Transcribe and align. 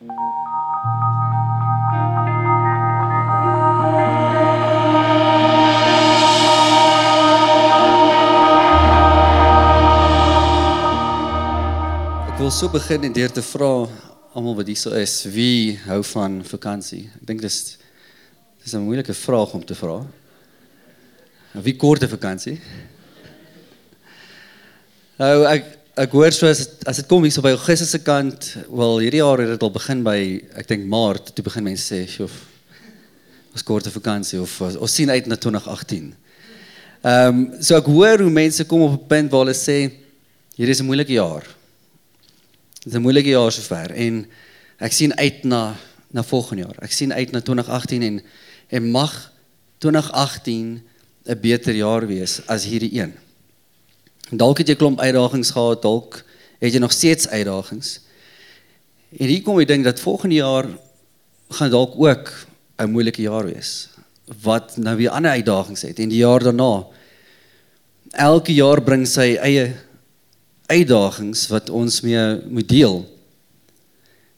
Ek 0.00 0.08
wil 0.08 0.16
so 12.48 12.72
begin 12.72 13.04
en 13.04 13.12
deur 13.12 13.28
te 13.28 13.44
vra 13.44 13.92
almal 14.32 14.56
wat 14.56 14.72
hier 14.72 14.80
so 14.80 14.88
is, 14.96 15.28
wie 15.28 15.76
hou 15.84 16.00
van 16.14 16.40
vakansie? 16.48 17.12
Ek 17.20 17.28
dink 17.28 17.44
dis 17.44 17.76
dis 18.64 18.72
'n 18.72 18.80
moeilike 18.80 19.12
vraag 19.12 19.52
om 19.52 19.60
te 19.60 19.76
vra. 19.76 20.00
Wie 21.60 21.76
kort 21.76 22.00
'n 22.02 22.08
vakansie? 22.08 22.56
Nou 25.18 25.44
ek 25.44 25.79
ek 26.00 26.14
hoor 26.16 26.32
so 26.32 26.48
as 26.48 26.62
as 26.88 26.96
dit 27.02 27.08
kom 27.10 27.26
hier 27.26 27.32
so 27.34 27.42
by 27.44 27.52
Augustus 27.52 27.90
se 27.92 27.98
kant, 28.00 28.46
wel 28.72 29.02
hierdie 29.04 29.20
jaar 29.20 29.42
het 29.42 29.50
dit 29.52 29.64
al 29.66 29.72
begin 29.74 30.00
by 30.06 30.16
ek 30.56 30.70
dink 30.70 30.86
Maart, 30.88 31.34
toe 31.36 31.44
begin 31.44 31.66
mense 31.66 31.84
sê, 31.84 32.06
"Sjof, 32.08 32.32
ons 33.52 33.62
kort 33.62 33.86
'n 33.86 33.92
vakansie 33.92 34.40
of 34.40 34.60
ons 34.60 34.94
sien 34.94 35.10
uit 35.10 35.26
na 35.26 35.36
2018." 35.36 36.14
Ehm 37.04 37.28
um, 37.28 37.62
so 37.62 37.76
ek 37.76 37.84
hoor 37.84 38.18
hoe 38.18 38.30
mense 38.30 38.64
kom 38.64 38.80
op 38.80 38.92
'n 38.92 39.06
punt 39.08 39.30
waar 39.30 39.44
hulle 39.44 39.54
sê 39.54 39.92
hierdie 40.56 40.72
is 40.72 40.80
'n 40.80 40.86
moeilike 40.86 41.12
jaar. 41.12 41.44
Dit 42.84 42.92
is 42.92 42.94
'n 42.94 43.02
moeilike 43.02 43.30
jaar 43.30 43.52
sover 43.52 43.92
en 43.92 44.26
ek 44.80 44.92
sien 44.92 45.12
uit 45.18 45.44
na 45.44 45.76
na 46.12 46.22
volgende 46.22 46.62
jaar. 46.62 46.76
Ek 46.82 46.92
sien 46.92 47.12
uit 47.12 47.32
na 47.32 47.40
2018 47.40 48.02
en 48.02 48.22
en 48.70 48.90
mag 48.90 49.32
2018 49.78 50.82
'n 51.26 51.40
beter 51.40 51.74
jaar 51.74 52.06
wees 52.06 52.40
as 52.46 52.64
hierdie 52.64 53.00
een. 53.00 53.12
Dalk 54.30 54.62
het 54.62 54.68
jy 54.70 54.76
klomp 54.78 55.00
uitdagings 55.02 55.50
gehad, 55.50 55.82
dalk 55.82 56.20
het 56.60 56.74
jy 56.74 56.80
nog 56.82 56.92
steeds 56.94 57.28
uitdagings. 57.28 57.98
En 59.18 59.26
hier 59.26 59.42
kom 59.42 59.58
ek 59.58 59.70
dink 59.70 59.84
dat 59.84 60.02
volgende 60.02 60.38
jaar 60.38 60.68
gaan 61.50 61.70
dalk 61.70 61.96
ook 61.98 62.30
'n 62.78 62.90
moeilike 62.90 63.22
jaar 63.22 63.44
wees 63.44 63.88
wat 64.42 64.76
nou 64.76 64.96
weer 64.96 65.10
ander 65.10 65.30
uitdagings 65.30 65.82
het 65.82 65.98
en 65.98 66.08
die 66.08 66.22
jaar 66.22 66.42
daarna. 66.42 66.86
Elke 68.10 68.54
jaar 68.54 68.82
bring 68.82 69.06
sy 69.06 69.34
eie 69.34 69.74
uitdagings 70.66 71.48
wat 71.48 71.70
ons 71.70 72.00
mee 72.00 72.40
moet 72.48 72.68
deel. 72.68 73.04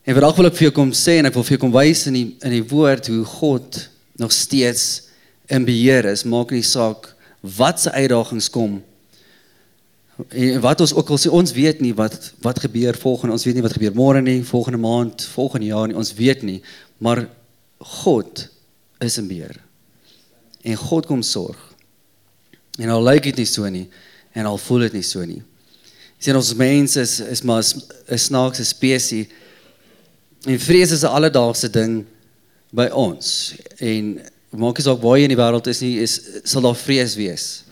En 0.02 0.14
vandag 0.14 0.36
wil 0.36 0.46
ek 0.46 0.54
vir 0.54 0.62
jou 0.62 0.72
kom 0.72 0.92
sê 0.92 1.18
en 1.18 1.26
ek 1.26 1.34
wil 1.34 1.42
vir 1.42 1.58
jou 1.58 1.60
kom 1.60 1.72
wys 1.72 2.06
in 2.06 2.12
die 2.12 2.36
in 2.40 2.50
die 2.50 2.68
woord 2.68 3.06
hoe 3.06 3.24
God 3.24 3.88
nog 4.16 4.32
steeds 4.32 5.02
in 5.46 5.64
beheer 5.64 6.04
is, 6.04 6.24
maak 6.24 6.50
nie 6.50 6.62
saak 6.62 7.14
wat 7.40 7.80
se 7.80 7.90
uitdagings 7.90 8.50
kom 8.50 8.80
en 8.80 8.91
wat 10.60 10.80
ons 10.80 10.94
ook 10.94 11.08
al 11.08 11.18
sê 11.18 11.30
ons 11.32 11.52
weet 11.52 11.80
nie 11.80 11.92
wat 11.94 12.32
wat 12.44 12.60
gebeur 12.60 12.96
volgende 12.98 13.34
ons 13.34 13.44
weet 13.44 13.56
nie 13.56 13.64
wat 13.64 13.76
gebeur 13.76 13.94
môre 13.96 14.22
nie 14.22 14.42
volgende 14.44 14.78
maand 14.78 15.24
volgende 15.34 15.66
jaar 15.66 15.88
nie 15.88 15.96
ons 15.96 16.14
weet 16.14 16.42
nie. 16.42 16.60
Maar 16.98 17.26
God 17.78 18.48
is 19.00 19.18
in 19.18 19.28
beheer 19.28 19.58
en 20.62 20.76
God 20.78 21.06
kom 21.06 21.22
sorg. 21.22 21.58
En 22.78 22.88
al 22.88 23.02
lyk 23.02 23.24
dit 23.30 23.42
nie 23.42 23.48
so 23.48 23.68
nie 23.68 23.88
en 24.32 24.46
al 24.46 24.58
voel 24.58 24.86
dit 24.86 25.00
nie 25.00 25.06
so 25.06 25.24
nie. 25.26 25.42
Sien 26.22 26.36
ons 26.38 26.54
mense 26.54 27.00
is 27.00 27.20
is 27.20 27.42
maar 27.42 27.62
'n 27.62 28.18
snaakse 28.18 28.64
spesies 28.64 29.26
en 30.46 30.58
vrees 30.58 30.90
is 30.90 31.02
'n 31.02 31.14
alledaagse 31.14 31.70
ding 31.70 32.04
by 32.70 32.88
ons. 32.88 33.54
En 33.78 34.20
maak 34.50 34.76
nie 34.78 34.84
saak 34.84 35.00
waar 35.00 35.18
jy 35.18 35.24
in 35.24 35.34
die 35.34 35.40
wêreld 35.40 35.66
is 35.66 35.80
nie 35.80 35.98
is 35.98 36.20
sal 36.44 36.62
daar 36.62 36.76
vrees 36.76 37.14
wees 37.16 37.64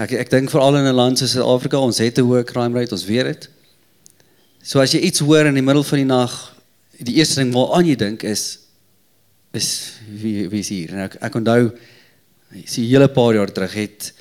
Ek 0.00 0.14
ek 0.16 0.30
dink 0.32 0.50
veral 0.50 0.78
in 0.80 0.86
'n 0.88 0.94
land 0.94 1.18
soos 1.18 1.34
Suid-Afrika, 1.36 1.76
ons 1.76 1.98
het 1.98 2.18
'n 2.18 2.24
hoë 2.24 2.44
crime 2.44 2.78
rate, 2.78 2.92
ons 2.92 3.04
weet 3.04 3.24
dit. 3.24 3.48
So 4.62 4.80
as 4.80 4.92
jy 4.92 5.00
iets 5.00 5.20
hoor 5.20 5.46
in 5.46 5.54
die 5.54 5.62
middel 5.62 5.82
van 5.82 5.98
die 5.98 6.06
nag, 6.06 6.54
die 6.98 7.16
eerste 7.18 7.42
ding 7.42 7.52
wat 7.52 7.72
aan 7.72 7.86
jy 7.86 7.96
dink 7.96 8.22
is 8.22 8.58
is 9.52 9.98
wie 10.08 10.48
wie 10.48 10.60
is 10.60 10.68
hier? 10.68 10.92
En 10.92 10.98
ek 10.98 11.16
ek 11.20 11.34
onthou 11.34 11.72
sy 12.64 12.86
hele 12.88 13.08
paar 13.08 13.34
jaar 13.34 13.52
terug 13.52 13.74
het 13.74 14.12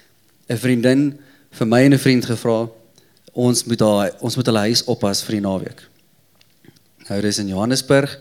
'n 0.49 0.58
vriendin 0.58 1.20
vir 1.52 1.67
my 1.67 1.82
en 1.83 1.93
'n 1.93 1.99
vriend 1.99 2.26
gevra 2.26 2.70
ons 3.33 3.64
moet 3.64 3.80
daar 3.80 4.11
ons 4.20 4.36
moet 4.36 4.45
hulle 4.45 4.67
huis 4.67 4.83
oppas 4.83 5.23
vir 5.23 5.39
die 5.39 5.48
naweek. 5.48 5.82
Nou 7.09 7.21
dis 7.21 7.39
in 7.39 7.48
Johannesburg 7.48 8.20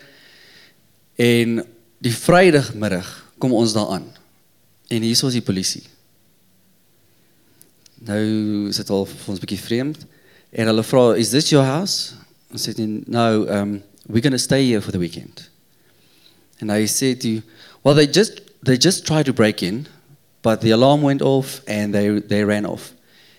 en 1.17 1.67
die 2.01 2.15
Vrydagmiddag 2.15 3.33
kom 3.39 3.53
ons 3.53 3.73
daar 3.73 3.89
aan. 3.89 4.07
En 4.89 5.03
hier 5.03 5.11
is 5.11 5.33
die 5.33 5.43
polisie. 5.43 5.83
Nou 8.01 8.69
is 8.69 8.77
dit 8.81 8.91
al 8.91 9.07
vir 9.07 9.29
ons 9.29 9.39
'n 9.39 9.45
bietjie 9.45 9.61
vreemd. 9.61 10.07
En 10.51 10.67
hulle 10.67 10.83
vra, 10.83 11.17
"Is 11.17 11.31
this 11.31 11.51
your 11.51 11.65
house?" 11.65 12.13
Ons 12.53 12.69
sê, 12.69 13.03
"No, 13.07 13.47
um 13.49 13.83
we're 14.07 14.23
going 14.23 14.33
to 14.33 14.39
stay 14.39 14.67
here 14.67 14.81
for 14.81 14.91
the 14.91 14.99
weekend." 14.99 15.49
And 16.61 16.73
I 16.73 16.87
said 16.87 17.21
to, 17.21 17.43
"Well, 17.83 17.95
they 17.95 18.07
just 18.07 18.41
they 18.63 18.77
just 18.77 19.05
tried 19.05 19.27
to 19.27 19.33
break 19.33 19.63
in, 19.63 19.87
but 20.43 20.61
the 20.61 20.71
alarm 20.71 21.03
went 21.03 21.23
off 21.23 21.61
and 21.67 21.95
they 21.95 22.21
they 22.21 22.45
ran 22.45 22.67
off. 22.67 22.93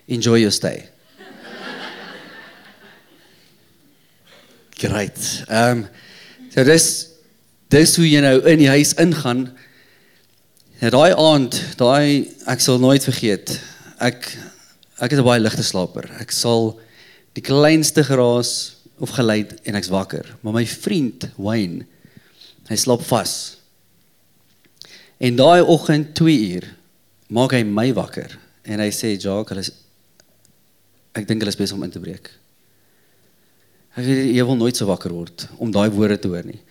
Enjoy 0.08 0.40
your 0.40 0.52
stay." 0.52 0.88
Great. 4.80 5.44
Um 5.50 5.88
so 6.54 6.64
dis 6.64 7.08
dis 7.70 7.96
hoe 7.96 8.10
jy 8.10 8.22
nou 8.22 8.48
in 8.48 8.60
die 8.60 8.70
huis 8.70 8.94
ingaan. 8.94 9.58
En 10.80 10.90
daai 10.90 11.14
aand, 11.14 11.64
daai 11.78 12.28
ek 12.48 12.60
sal 12.60 12.80
nooit 12.80 13.04
vergeet. 13.04 13.60
Ek 14.00 14.38
Ek 15.02 15.12
is 15.12 15.20
'n 15.20 15.26
baie 15.26 15.42
ligte 15.42 15.64
slaper. 15.66 16.06
Ek 16.22 16.32
sal 16.32 16.78
die 17.34 17.42
kleinste 17.42 18.04
geraas 18.04 18.76
of 19.00 19.10
geluid 19.18 19.58
en 19.66 19.76
ek's 19.76 19.90
wakker. 19.90 20.26
Maar 20.42 20.54
my 20.54 20.66
vriend 20.66 21.26
Wayne, 21.38 21.88
hy 22.70 22.76
slaap 22.76 23.02
vas. 23.02 23.58
En 25.18 25.36
daai 25.36 25.62
oggend 25.62 26.14
2 26.16 26.54
uur 26.54 26.68
maak 27.30 27.54
hy 27.54 27.64
my 27.64 27.94
wakker 27.94 28.38
en 28.64 28.80
hy 28.80 28.90
sê, 28.90 29.18
"Jacques, 29.18 29.50
hulle 29.50 29.62
is 29.62 29.72
ek 31.16 31.28
dink 31.28 31.42
hulle 31.42 31.50
is 31.50 31.56
besig 31.56 31.76
om 31.76 31.84
in 31.84 31.92
te 31.92 32.00
breek." 32.00 32.30
Ek 33.98 34.06
weet 34.06 34.36
jy 34.36 34.46
wil 34.46 34.56
nooit 34.56 34.78
so 34.78 34.86
wakker 34.86 35.12
word 35.12 35.48
om 35.58 35.72
daai 35.72 35.90
woorde 35.90 36.20
te 36.20 36.28
hoor 36.28 36.44
nie. 36.44 36.62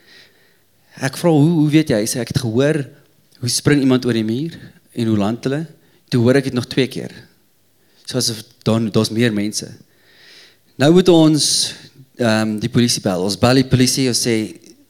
Ek 1.01 1.17
vra, 1.17 1.31
"Hoe 1.31 1.51
hoe 1.51 1.71
weet 1.71 1.89
jy?" 1.89 1.97
Hy 1.97 2.07
sê, 2.07 2.21
"Ek 2.21 2.29
het 2.29 2.39
gehoor 2.39 2.89
hoe 3.41 3.49
spring 3.49 3.81
iemand 3.81 4.05
oor 4.05 4.13
die 4.13 4.25
muur 4.25 4.57
en 4.95 5.07
hoe 5.07 5.19
land 5.19 5.45
hulle?" 5.45 5.67
Toe 6.11 6.23
hoor 6.23 6.37
ek 6.37 6.45
dit 6.45 6.55
nog 6.55 6.67
twee 6.67 6.89
keer 6.89 7.11
soos 8.11 8.45
dan 8.67 8.91
daar's 8.91 9.13
meer 9.15 9.33
mense. 9.33 9.69
Nou 10.81 10.93
moet 10.97 11.09
ons 11.13 11.47
ehm 12.21 12.55
um, 12.55 12.57
die 12.61 12.69
polisie 12.73 13.03
bel. 13.05 13.23
Ons 13.25 13.39
bel 13.41 13.63
die 13.63 13.69
polisie 13.69 14.09
en 14.11 14.17
sê 14.17 14.35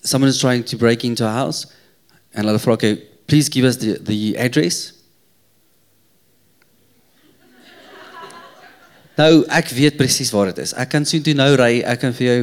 someone 0.03 0.32
is 0.32 0.41
trying 0.41 0.64
to 0.66 0.76
break 0.76 1.04
into 1.04 1.25
our 1.25 1.34
house 1.44 1.69
en 2.34 2.47
hulle 2.47 2.62
vra 2.62 2.75
okay, 2.75 2.97
please 3.26 3.50
give 3.53 3.66
us 3.66 3.78
the 3.78 3.98
the 4.03 4.34
address. 4.38 4.92
Nou 9.19 9.44
ek 9.52 9.70
weet 9.76 9.98
presies 10.00 10.32
waar 10.32 10.50
dit 10.50 10.62
is. 10.64 10.72
Ek 10.78 10.91
kan 10.91 11.04
sien 11.06 11.22
toe 11.22 11.34
nou 11.37 11.52
ry, 11.60 11.82
ek 11.84 12.02
kan 12.02 12.14
vir 12.16 12.26
jou 12.26 12.41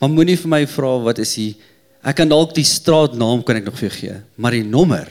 maar 0.00 0.10
moenie 0.12 0.36
vir 0.40 0.50
my 0.52 0.62
vra 0.68 0.96
wat 1.04 1.20
is 1.22 1.34
die 1.38 1.52
ek 2.04 2.18
kan 2.20 2.28
dalk 2.28 2.54
die 2.56 2.66
straatnaam 2.68 3.44
kan 3.46 3.60
ek 3.60 3.68
nog 3.68 3.78
vir 3.78 3.88
jou 3.88 3.94
gee, 3.96 4.16
maar 4.36 4.52
die 4.56 4.64
nommer. 4.66 5.08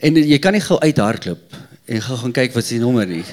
En 0.00 0.16
jy 0.16 0.38
kan 0.42 0.56
nie 0.56 0.62
gou 0.64 0.78
uithardloop 0.80 1.58
en 1.84 2.06
gou 2.06 2.16
gaan 2.22 2.36
kyk 2.38 2.54
wat 2.56 2.64
is 2.64 2.76
die 2.76 2.80
nommer 2.82 3.08
nie. 3.08 3.24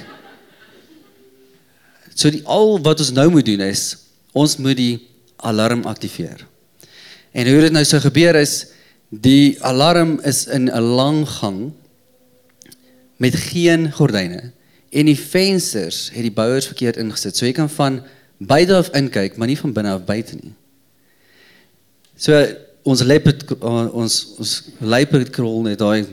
So 2.22 2.30
die 2.30 2.44
al 2.46 2.76
wat 2.84 3.02
ons 3.02 3.10
nou 3.16 3.26
moet 3.34 3.46
doen 3.48 3.64
is 3.66 3.96
ons 4.32 4.54
moet 4.62 4.78
die 4.78 4.94
alarm 5.42 5.82
aktiveer. 5.90 6.44
En 7.34 7.48
hoe 7.50 7.64
dit 7.64 7.74
nou 7.74 7.82
so 7.84 7.98
gebeur 8.04 8.38
is 8.38 8.68
die 9.10 9.58
alarm 9.66 10.20
is 10.24 10.46
in 10.46 10.70
'n 10.70 10.94
lang 10.96 11.26
gang 11.28 11.72
met 13.18 13.34
geen 13.34 13.90
gordyne 13.92 14.52
en 14.92 15.06
die 15.06 15.18
vensters 15.18 16.10
het 16.14 16.22
die 16.22 16.30
bouers 16.32 16.66
verkeerd 16.66 16.96
ingesit. 16.96 17.36
So 17.36 17.46
jy 17.46 17.52
kan 17.52 17.70
van 17.70 18.02
buite 18.38 18.74
af 18.74 18.90
inkyk, 18.94 19.36
maar 19.36 19.48
nie 19.48 19.58
van 19.58 19.72
binne 19.72 19.90
af 19.90 20.04
buite 20.04 20.36
nie. 20.36 20.52
So 22.16 22.46
ons 22.82 23.02
leopard 23.02 23.44
ons 23.92 24.34
ons 24.38 24.62
leopard 24.78 25.30
krol 25.30 25.62
net 25.62 25.78
daai 25.78 26.06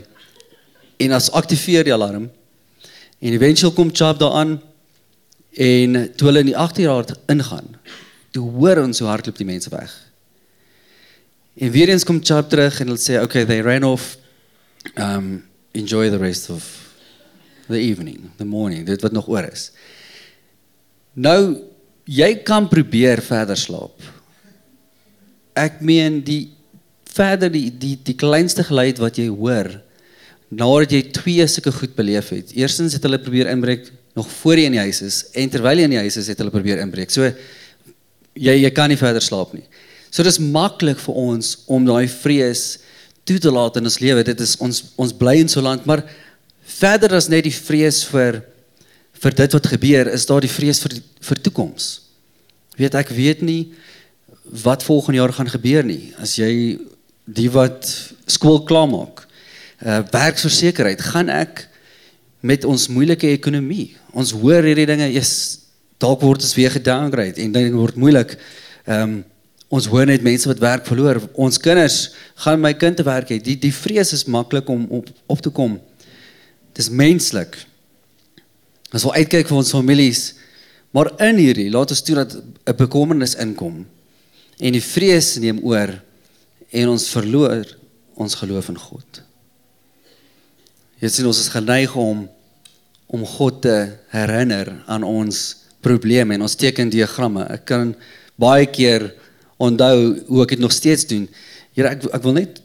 en 0.96 1.12
as 1.12 1.30
aktiveer 1.30 1.84
die 1.84 1.94
alarm 1.94 2.30
en 3.20 3.32
eventueel 3.32 3.72
kom 3.72 3.90
chop 3.92 4.18
daaraan 4.18 4.60
En 5.58 5.96
toe 6.16 6.28
hulle 6.28 6.44
in 6.44 6.52
die 6.52 6.58
agterjaar 6.58 7.10
ingaan, 7.26 7.74
toe 8.30 8.44
hoor 8.54 8.84
ons 8.84 8.98
hoe 9.02 9.08
hardloop 9.08 9.38
die 9.40 9.48
mense 9.48 9.70
weg. 9.72 9.90
En 11.58 11.70
weer 11.70 11.90
eens 11.90 12.04
kom 12.04 12.20
Chap 12.22 12.48
terug 12.48 12.80
en 12.80 12.92
hulle 12.92 13.02
sê 13.02 13.18
okay, 13.22 13.44
they 13.44 13.60
ran 13.60 13.84
off 13.84 14.16
um 14.94 15.42
enjoy 15.72 16.08
the 16.10 16.18
rest 16.18 16.50
of 16.50 16.64
the 17.68 17.78
evening, 17.78 18.30
the 18.36 18.44
morning, 18.44 18.86
dit 18.86 19.02
wat 19.02 19.12
nog 19.12 19.28
oor 19.28 19.46
is. 19.50 19.70
Nou 21.14 21.66
jy 22.10 22.32
kan 22.46 22.68
probeer 22.70 23.22
verder 23.22 23.58
slaap. 23.58 23.98
Ek 25.58 25.82
meen 25.84 26.20
die 26.26 26.52
verder 27.10 27.50
die 27.52 27.68
die 27.70 27.96
die 28.06 28.16
kleinste 28.18 28.64
geluid 28.66 29.00
wat 29.02 29.18
jy 29.18 29.28
hoor 29.28 29.72
nadat 30.50 30.94
jy 30.94 31.02
twee 31.14 31.46
sulke 31.46 31.72
goed 31.74 31.94
beleef 31.98 32.32
het. 32.34 32.54
Eerstens 32.58 32.96
het 32.96 33.04
hulle 33.06 33.20
probeer 33.22 33.50
inbreek 33.52 33.90
nog 34.16 34.28
voor 34.40 34.58
jy 34.58 34.68
in 34.68 34.76
die 34.76 34.82
huis 34.82 35.00
is 35.06 35.22
en 35.38 35.50
terwyl 35.52 35.78
jy 35.78 35.86
in 35.88 35.94
die 35.96 36.02
huis 36.02 36.18
is 36.20 36.30
het 36.30 36.40
hulle 36.42 36.52
probeer 36.54 36.82
inbreek. 36.82 37.12
So 37.12 37.28
jy 38.34 38.56
jy 38.58 38.70
kan 38.74 38.90
nie 38.90 38.98
verder 39.00 39.22
slaap 39.22 39.54
nie. 39.54 39.66
So 40.10 40.26
dis 40.26 40.40
maklik 40.42 40.98
vir 40.98 41.18
ons 41.22 41.54
om 41.70 41.86
daai 41.86 42.08
vrees 42.10 42.80
toe 43.28 43.38
te 43.38 43.52
laat 43.52 43.78
in 43.78 43.86
ons 43.86 44.00
lewe. 44.02 44.24
Dit 44.26 44.42
is 44.42 44.56
ons 44.62 44.82
ons 44.98 45.14
bly 45.14 45.36
in 45.44 45.50
so 45.50 45.62
land, 45.62 45.86
maar 45.86 46.02
verder 46.80 47.14
as 47.18 47.30
net 47.30 47.46
die 47.46 47.54
vrees 47.54 48.02
vir 48.10 48.42
vir 49.20 49.36
dit 49.36 49.52
wat 49.52 49.66
gebeur, 49.68 50.08
is 50.08 50.24
daar 50.24 50.40
die 50.40 50.50
vrees 50.50 50.80
vir 50.80 50.96
vir 51.28 51.40
toekoms. 51.44 51.88
Weet 52.80 52.96
ek 52.96 53.12
weet 53.12 53.42
nie 53.44 53.72
wat 54.64 54.82
volgende 54.82 55.20
jaar 55.20 55.34
gaan 55.36 55.50
gebeur 55.52 55.84
nie. 55.86 56.14
As 56.18 56.38
jy 56.40 56.80
die 57.30 57.50
wat 57.52 57.86
skool 58.26 58.62
klaarmaak, 58.66 59.26
uh 59.84 60.00
werksversekerheid, 60.10 61.02
gaan 61.12 61.30
ek 61.30 61.66
met 62.40 62.64
ons 62.64 62.88
moeilike 62.88 63.28
ekonomie. 63.28 63.96
Ons 64.16 64.32
hoor 64.36 64.64
hierdie 64.64 64.88
dinge, 64.88 65.10
is 65.12 65.32
dalk 66.00 66.22
word 66.24 66.44
ons 66.44 66.56
weer 66.56 66.72
gedowngrade 66.72 67.42
en 67.44 67.52
dit 67.52 67.72
word 67.76 68.00
moeilik. 68.00 68.38
Ehm 68.86 69.02
um, 69.02 69.20
ons 69.70 69.86
hoor 69.86 70.02
net 70.02 70.24
mense 70.26 70.48
wat 70.50 70.58
werk 70.58 70.88
verloor. 70.88 71.20
Ons 71.38 71.60
kinders 71.62 72.08
gaan 72.42 72.58
my 72.58 72.72
kind 72.74 72.96
te 72.98 73.04
werk 73.06 73.28
hê. 73.30 73.36
Die 73.38 73.54
die 73.54 73.70
vrees 73.70 74.10
is 74.16 74.24
maklik 74.26 74.66
om 74.66 74.88
op 74.90 75.06
op 75.30 75.44
te 75.44 75.52
kom. 75.54 75.76
Dis 76.74 76.88
menslik. 76.90 77.54
Ons 78.90 79.06
wil 79.06 79.14
uitkyk 79.22 79.46
vir 79.46 79.60
ons 79.60 79.70
families. 79.70 80.24
Maar 80.90 81.12
in 81.28 81.38
hierdie, 81.38 81.68
laat 81.70 81.94
ons 81.94 82.02
toe 82.02 82.16
dat 82.18 82.34
'n 82.34 82.76
bekommernis 82.76 83.36
inkom 83.38 83.86
en 84.58 84.72
die 84.72 84.82
vrees 84.82 85.36
neem 85.38 85.60
oor 85.62 85.94
en 86.70 86.88
ons 86.88 87.08
verloor 87.08 87.64
ons 88.14 88.34
geloof 88.34 88.68
in 88.68 88.78
God. 88.78 89.22
Jy 91.00 91.08
sien 91.08 91.28
ons 91.30 91.38
is 91.40 91.48
geneig 91.48 91.94
om 91.96 92.26
om 93.10 93.22
God 93.26 93.62
te 93.64 93.76
herinner 94.12 94.68
aan 94.86 95.02
ons 95.02 95.38
probleme 95.82 96.36
en 96.36 96.44
ons 96.46 96.54
teken 96.54 96.92
diagramme. 96.92 97.42
Ek 97.50 97.64
kan 97.66 97.94
baie 98.38 98.68
keer 98.70 99.08
onthou 99.58 100.20
hoe 100.28 100.42
ek 100.44 100.52
dit 100.54 100.62
nog 100.62 100.74
steeds 100.76 101.08
doen. 101.10 101.24
Here 101.74 101.90
ek 101.96 102.04
ek 102.06 102.22
wil 102.22 102.36
net 102.36 102.60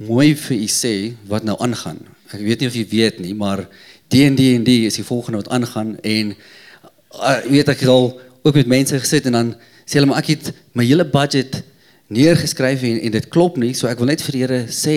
mooi 0.00 0.32
vir 0.34 0.56
u 0.56 0.68
sê 0.72 0.94
wat 1.30 1.44
nou 1.46 1.54
aangaan. 1.62 2.00
Ek 2.32 2.40
weet 2.40 2.64
nie 2.64 2.70
of 2.72 2.78
jy 2.80 2.86
weet 2.90 3.20
nie, 3.22 3.34
maar 3.38 3.66
die 4.10 4.24
en 4.26 4.38
die 4.40 4.54
en 4.56 4.64
die 4.66 4.88
is 4.88 4.96
die 4.98 5.06
volgende 5.06 5.44
wat 5.44 5.52
aangaan 5.52 5.94
en 6.00 6.32
uh, 6.32 7.36
weet 7.52 7.70
ek 7.76 7.84
al 7.86 8.10
ook 8.42 8.58
met 8.58 8.72
mense 8.72 8.98
gesit 9.04 9.28
en 9.28 9.38
dan 9.38 9.52
sê 9.84 10.00
hulle 10.00 10.08
maar 10.10 10.24
ek 10.24 10.32
het 10.34 10.50
my 10.72 10.88
hele 10.88 11.04
budget 11.04 11.60
neergeskryf 12.12 12.82
en, 12.88 12.98
en 12.98 13.14
dit 13.14 13.30
klop 13.32 13.60
nie, 13.60 13.72
so 13.76 13.88
ek 13.88 14.00
wil 14.00 14.10
net 14.10 14.24
vir 14.24 14.36
die 14.36 14.42
Here 14.42 14.60
sê 14.72 14.96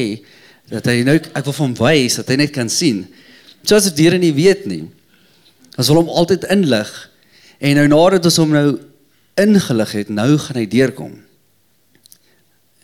dat 0.70 0.88
hy 0.90 1.04
nou 1.06 1.18
ek 1.20 1.46
wil 1.46 1.58
van 1.60 1.76
wys 1.78 2.18
dat 2.20 2.32
hy 2.32 2.40
net 2.42 2.54
kan 2.56 2.70
sien. 2.70 3.06
Soos 3.66 3.90
die 3.94 4.08
Here 4.08 4.18
nie 4.22 4.34
weet 4.34 4.66
nie. 4.70 4.86
Ons 5.76 5.90
wil 5.92 6.04
hom 6.04 6.10
altyd 6.10 6.48
inlig 6.54 6.92
en 7.60 7.80
nou 7.80 7.88
nadat 7.92 8.26
ons 8.30 8.40
hom 8.42 8.54
nou 8.54 8.68
ingelig 9.40 9.92
het, 9.92 10.10
nou 10.10 10.38
gaan 10.40 10.60
hy 10.62 10.66
deurkom. 10.72 11.14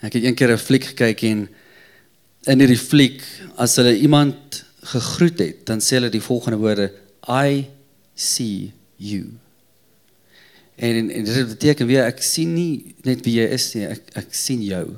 Ek 0.02 0.18
het 0.18 0.24
eendag 0.24 0.58
'n 0.58 0.58
fliek 0.58 0.86
gekyk 0.92 1.24
en 1.24 1.48
in 2.50 2.60
hierdie 2.60 2.80
fliek 2.80 3.22
as 3.58 3.76
hulle 3.78 3.94
iemand 3.98 4.64
gegroet 4.82 5.40
het, 5.40 5.66
dan 5.66 5.80
sê 5.80 6.00
hulle 6.00 6.10
die 6.10 6.24
volgende 6.24 6.58
woorde: 6.58 6.92
I 7.28 7.70
see 8.16 8.74
you. 8.98 9.38
En 10.76 10.96
en, 10.96 11.10
en 11.10 11.24
dit 11.24 11.48
beteken 11.48 11.88
weer 11.88 12.06
ek 12.06 12.22
sien 12.22 12.54
nie 12.54 12.96
net 13.06 13.22
wie 13.26 13.38
jy 13.38 13.48
is 13.54 13.74
nie, 13.76 13.86
ek 13.86 14.02
ek 14.16 14.34
sien 14.34 14.64
jou. 14.66 14.98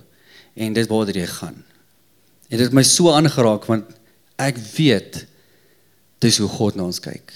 En 0.55 0.73
dit 0.73 0.87
waar 0.87 1.11
jy 1.11 1.27
gaan. 1.27 1.63
En 2.53 2.59
dit 2.59 2.67
het 2.67 2.75
my 2.77 2.83
so 2.85 3.09
aangeraak 3.09 3.65
want 3.65 3.95
ek 4.37 4.59
weet 4.75 5.23
dis 6.21 6.37
hoe 6.37 6.49
God 6.53 6.77
na 6.77 6.85
ons 6.85 7.01
kyk. 7.01 7.33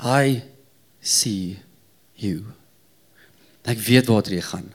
I 0.00 0.40
see 1.04 1.58
you. 2.16 2.40
Ek 3.68 3.82
weet 3.84 4.08
waar 4.08 4.24
jy 4.24 4.40
gaan. 4.40 4.70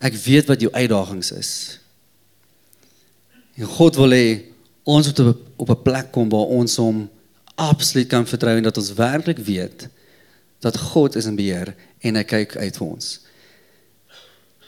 Ek 0.00 0.16
weet 0.24 0.48
wat 0.48 0.64
jou 0.64 0.72
uitdagings 0.72 1.34
is. 1.36 1.52
En 3.60 3.68
God 3.68 4.00
wil 4.00 4.16
hê 4.16 4.26
ons 4.88 5.06
moet 5.06 5.20
op 5.60 5.68
'n 5.68 5.82
plek 5.84 6.08
kom 6.16 6.32
waar 6.32 6.56
ons 6.56 6.76
hom 6.80 7.04
absoluut 7.54 8.08
kan 8.08 8.26
vertrou 8.26 8.56
en 8.56 8.64
dat 8.64 8.80
ons 8.80 8.96
werklik 8.96 9.38
weet 9.38 9.88
dat 10.60 10.78
God 10.78 11.16
is 11.16 11.28
in 11.28 11.36
beheer 11.36 11.74
en 12.00 12.16
hy 12.16 12.24
kyk 12.24 12.56
uit 12.56 12.76
vir 12.76 12.86
ons. 12.86 13.20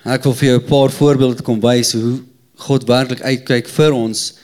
Ek 0.04 0.22
wil 0.22 0.34
vir 0.34 0.48
jou 0.48 0.60
'n 0.60 0.68
paar 0.68 0.90
voorbeelde 0.90 1.42
kom 1.42 1.60
wys 1.60 1.92
hoe 1.92 2.33
God 2.56 2.86
werklik 2.88 3.22
uitkyk 3.22 3.68
vir 3.68 3.92
ons 3.92 4.34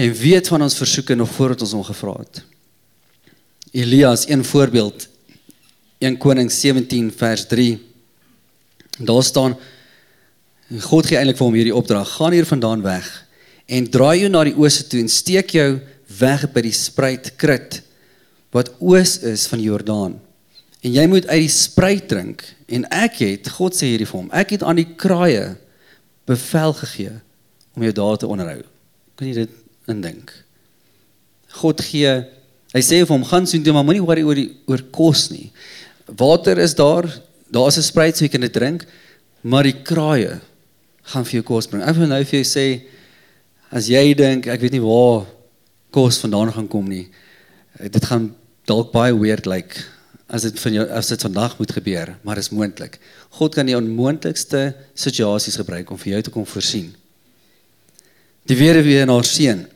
en 0.00 0.14
weet 0.16 0.48
van 0.48 0.62
ons 0.62 0.76
versoeke 0.76 1.14
nog 1.14 1.30
voordat 1.30 1.62
ons 1.66 1.74
hom 1.76 1.84
gevra 1.84 2.16
het. 2.18 2.42
Elias 3.70 4.26
een 4.28 4.44
voorbeeld 4.44 5.08
1 5.98 6.16
Konings 6.18 6.60
17 6.60 7.12
vers 7.12 7.46
3. 7.46 7.78
Daar 8.98 9.22
staan 9.22 9.56
God 10.80 11.06
gee 11.06 11.18
eintlik 11.18 11.38
vir 11.38 11.46
hom 11.46 11.58
hierdie 11.58 11.76
opdrag: 11.76 12.16
"Gaan 12.16 12.32
hier 12.32 12.46
vandaan 12.46 12.82
weg 12.82 13.26
en 13.66 13.90
draai 13.90 14.20
jou 14.20 14.30
na 14.30 14.44
die 14.44 14.56
ooste 14.56 14.86
toe 14.86 15.00
en 15.00 15.08
steek 15.08 15.50
jou 15.54 15.80
weg 16.18 16.46
by 16.52 16.62
die 16.66 16.74
spruit 16.74 17.32
Krit 17.38 17.82
wat 18.54 18.72
oos 18.82 19.18
is 19.26 19.46
van 19.50 19.62
Jordaan. 19.62 20.18
En 20.80 20.94
jy 20.94 21.06
moet 21.06 21.26
uit 21.28 21.44
die 21.44 21.52
spruit 21.52 22.08
drink 22.08 22.42
en 22.66 22.86
ek 22.90 23.20
het 23.22 23.50
God 23.58 23.76
sê 23.76 23.92
hierdie 23.92 24.08
vir 24.08 24.18
hom. 24.18 24.30
Ek 24.34 24.56
het 24.56 24.64
aan 24.66 24.80
die 24.80 24.88
kraaie 24.98 25.52
bevel 26.28 26.72
gegee 26.82 27.14
om 27.74 27.82
jou 27.82 27.92
daar 27.92 28.18
te 28.18 28.26
onderhou. 28.26 28.62
Kan 29.16 29.30
jy 29.30 29.34
dit 29.44 29.56
indink? 29.90 30.32
God 31.60 31.80
gee 31.82 32.12
hy 32.70 32.82
sê 32.84 33.00
vir 33.02 33.10
hom 33.10 33.26
gaan 33.26 33.48
soontoe 33.50 33.74
maar 33.74 33.86
moenie 33.86 34.04
worry 34.04 34.22
oor 34.26 34.38
die 34.38 34.50
oor 34.70 34.82
kos 34.94 35.28
nie. 35.32 35.50
Water 36.06 36.58
is 36.58 36.74
daar, 36.78 37.06
daar's 37.50 37.78
'n 37.78 37.82
spruit 37.82 38.16
so 38.16 38.24
jy 38.24 38.30
kan 38.30 38.40
dit 38.40 38.52
drink, 38.52 38.86
maar 39.42 39.64
die 39.64 39.82
kraaie 39.82 40.40
gaan 41.02 41.24
vir 41.24 41.40
jou 41.40 41.42
kos 41.42 41.66
bring. 41.66 41.82
Ek 41.82 41.96
wil 41.96 42.06
nou 42.06 42.24
vir 42.24 42.42
jou 42.42 42.46
sê 42.46 42.82
as 43.70 43.88
jy 43.88 44.14
dink 44.14 44.46
ek 44.46 44.60
weet 44.60 44.72
nie 44.72 44.82
waar 44.82 45.26
kos 45.90 46.18
vandaan 46.18 46.52
gaan 46.52 46.68
kom 46.68 46.88
nie. 46.88 47.08
Dit 47.90 48.04
gaan 48.04 48.34
dalk 48.66 48.92
baie 48.92 49.14
weird 49.14 49.46
lyk 49.46 49.74
like, 49.74 49.84
as 50.30 50.46
dit 50.46 50.60
van 50.62 50.76
jou 50.78 50.86
as 50.94 51.10
dit 51.10 51.22
vandag 51.26 51.56
moet 51.58 51.72
gebeur, 51.74 52.14
maar 52.22 52.38
is 52.38 52.52
moontlik. 52.54 52.98
God 53.38 53.54
kan 53.54 53.66
die 53.66 53.76
onmoontlikste 53.76 54.70
situasies 54.94 55.58
gebruik 55.58 55.90
om 55.90 55.98
vir 55.98 56.14
jou 56.14 56.22
te 56.26 56.34
kom 56.34 56.46
voorsien. 56.46 56.92
Die 58.46 58.58
weduwee 58.58 59.02
en 59.02 59.12
haar 59.12 59.26
seun. 59.26 59.66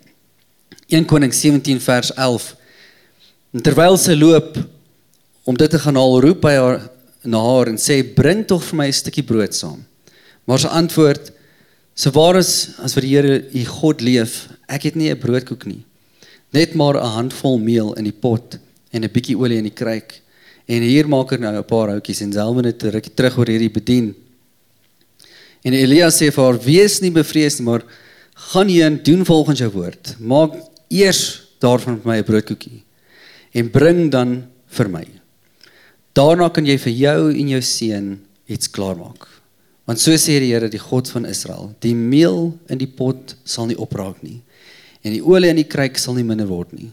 1 0.89 1.09
Konings 1.11 1.41
17 1.43 1.81
vers 1.83 2.13
11. 2.15 2.55
En 3.55 3.63
terwyl 3.67 3.99
sy 3.99 4.15
loop 4.19 4.57
om 5.45 5.59
dit 5.59 5.71
te 5.71 5.81
gaan 5.81 5.99
haal, 5.99 6.21
roep 6.23 6.47
hy 6.47 6.55
haar 6.57 6.81
na 7.27 7.41
haar 7.43 7.73
en 7.73 7.79
sê: 7.81 8.03
"Bring 8.03 8.47
tog 8.47 8.63
vir 8.65 8.77
my 8.77 8.87
'n 8.87 8.93
stukkie 8.93 9.27
brood 9.27 9.55
saam." 9.55 9.85
Maar 10.47 10.59
sy 10.59 10.69
antwoord: 10.69 11.33
"So 11.95 12.11
waar 12.11 12.37
is 12.37 12.79
as 12.79 12.95
vir 12.95 13.03
die 13.03 13.15
Here, 13.15 13.45
u 13.55 13.65
God 13.65 14.01
leef, 14.01 14.49
ek 14.69 14.83
het 14.83 14.97
nie 14.97 15.11
'n 15.11 15.19
broodkoek 15.19 15.67
nie. 15.67 15.85
Net 16.53 16.75
maar 16.75 16.95
'n 16.95 17.07
handvol 17.07 17.59
meel 17.59 17.95
in 17.95 18.05
die 18.05 18.13
pot 18.13 18.59
en 18.93 19.05
'n 19.05 19.11
bietjie 19.11 19.37
olie 19.37 19.59
in 19.59 19.65
die 19.65 19.75
kruik." 19.75 20.24
En 20.67 20.83
hier 20.83 21.09
maak 21.09 21.31
hy 21.31 21.39
nou 21.39 21.53
'n 21.57 21.65
paar 21.65 21.89
houtjies 21.89 22.23
en 22.23 22.33
self 22.33 22.63
net 22.63 22.83
ruk 22.83 23.09
terug 23.15 23.39
oor 23.39 23.47
hierdie 23.47 23.71
bedien. 23.73 24.15
En 25.65 25.73
Elia 25.73 26.09
sê 26.09 26.33
vir 26.33 26.45
haar: 26.45 26.59
"Wees 26.59 27.01
nie 27.01 27.11
bevrees 27.11 27.59
nie, 27.59 27.67
maar 27.67 27.83
gaan 28.35 28.69
heen, 28.69 29.03
doen 29.03 29.25
volgens 29.25 29.59
jou 29.59 29.71
woord. 29.71 30.17
Maak 30.19 30.53
eers 30.89 31.43
daarvan 31.61 32.01
vir 32.01 32.13
my 32.13 32.19
'n 32.19 32.25
broodkoekie 32.25 32.83
en 33.55 33.71
bring 33.71 34.11
dan 34.11 34.47
vir 34.69 34.89
my. 34.89 35.07
Daarna 36.15 36.49
kan 36.49 36.67
jy 36.67 36.79
vir 36.79 36.93
jou 36.93 37.31
en 37.33 37.49
jou 37.49 37.63
seun 37.63 38.21
iets 38.47 38.71
klaarmaak. 38.71 39.29
Want 39.87 40.01
so 40.01 40.13
sê 40.13 40.39
die 40.41 40.53
Here, 40.53 40.69
die 40.69 40.79
God 40.79 41.09
van 41.09 41.27
Israel: 41.27 41.75
Die 41.81 41.95
meel 41.95 42.59
in 42.69 42.79
die 42.79 42.87
pot 42.87 43.37
sal 43.45 43.67
nie 43.67 43.77
opraak 43.77 44.23
nie 44.23 44.43
en 45.05 45.13
die 45.13 45.23
olie 45.23 45.53
in 45.53 45.61
die 45.61 45.69
kruik 45.69 46.01
sal 46.01 46.17
nie 46.17 46.27
minder 46.27 46.49
word 46.49 46.73
nie 46.75 46.91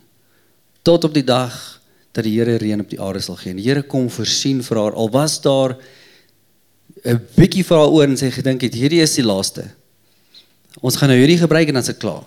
tot 0.88 1.06
op 1.08 1.16
die 1.16 1.26
dag 1.26 1.56
dat 2.12 2.24
die 2.28 2.34
Here 2.38 2.58
reën 2.60 2.84
op 2.84 2.90
die 2.90 3.00
aarde 3.02 3.22
sal 3.24 3.38
gee. 3.40 3.56
Die 3.56 3.68
Here 3.68 3.84
kom 3.84 4.10
voorsien 4.12 4.62
vir 4.64 4.78
haar. 4.78 4.96
Al 4.96 5.10
was 5.10 5.40
daar 5.42 5.78
'n 7.06 7.20
bietjie 7.36 7.64
vir 7.64 7.78
haar 7.78 7.90
oor 7.90 8.04
en 8.04 8.18
sy 8.18 8.30
gedink 8.30 8.62
het 8.62 8.74
hierdie 8.74 9.02
is 9.02 9.16
die 9.16 9.24
laaste. 9.24 9.72
Ons 10.82 10.96
gaan 10.96 11.10
nou 11.10 11.18
hierdie 11.18 11.40
gebruik 11.40 11.68
en 11.68 11.74
dan 11.74 11.84
is 11.84 11.88
dit 11.88 11.98
klaar. 11.98 12.24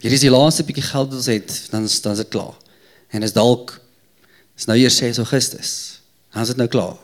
Hierdie 0.00 0.18
is 0.18 0.26
die 0.26 0.30
laaste 0.30 0.64
bietjie 0.64 0.82
geld 0.82 1.08
wat 1.08 1.16
ons 1.16 1.26
het, 1.26 1.68
dan 1.70 1.84
is 1.84 2.00
dan 2.00 2.12
is 2.12 2.18
dit 2.18 2.28
klaar. 2.28 2.54
En 3.10 3.22
is 3.22 3.32
dalk 3.32 3.80
is 4.56 4.66
nou 4.66 4.76
hier 4.76 4.90
6 4.90 5.18
Augustus. 5.18 6.00
Dan 6.32 6.42
is 6.42 6.48
dit 6.48 6.56
nou 6.56 6.68
klaar. 6.68 6.96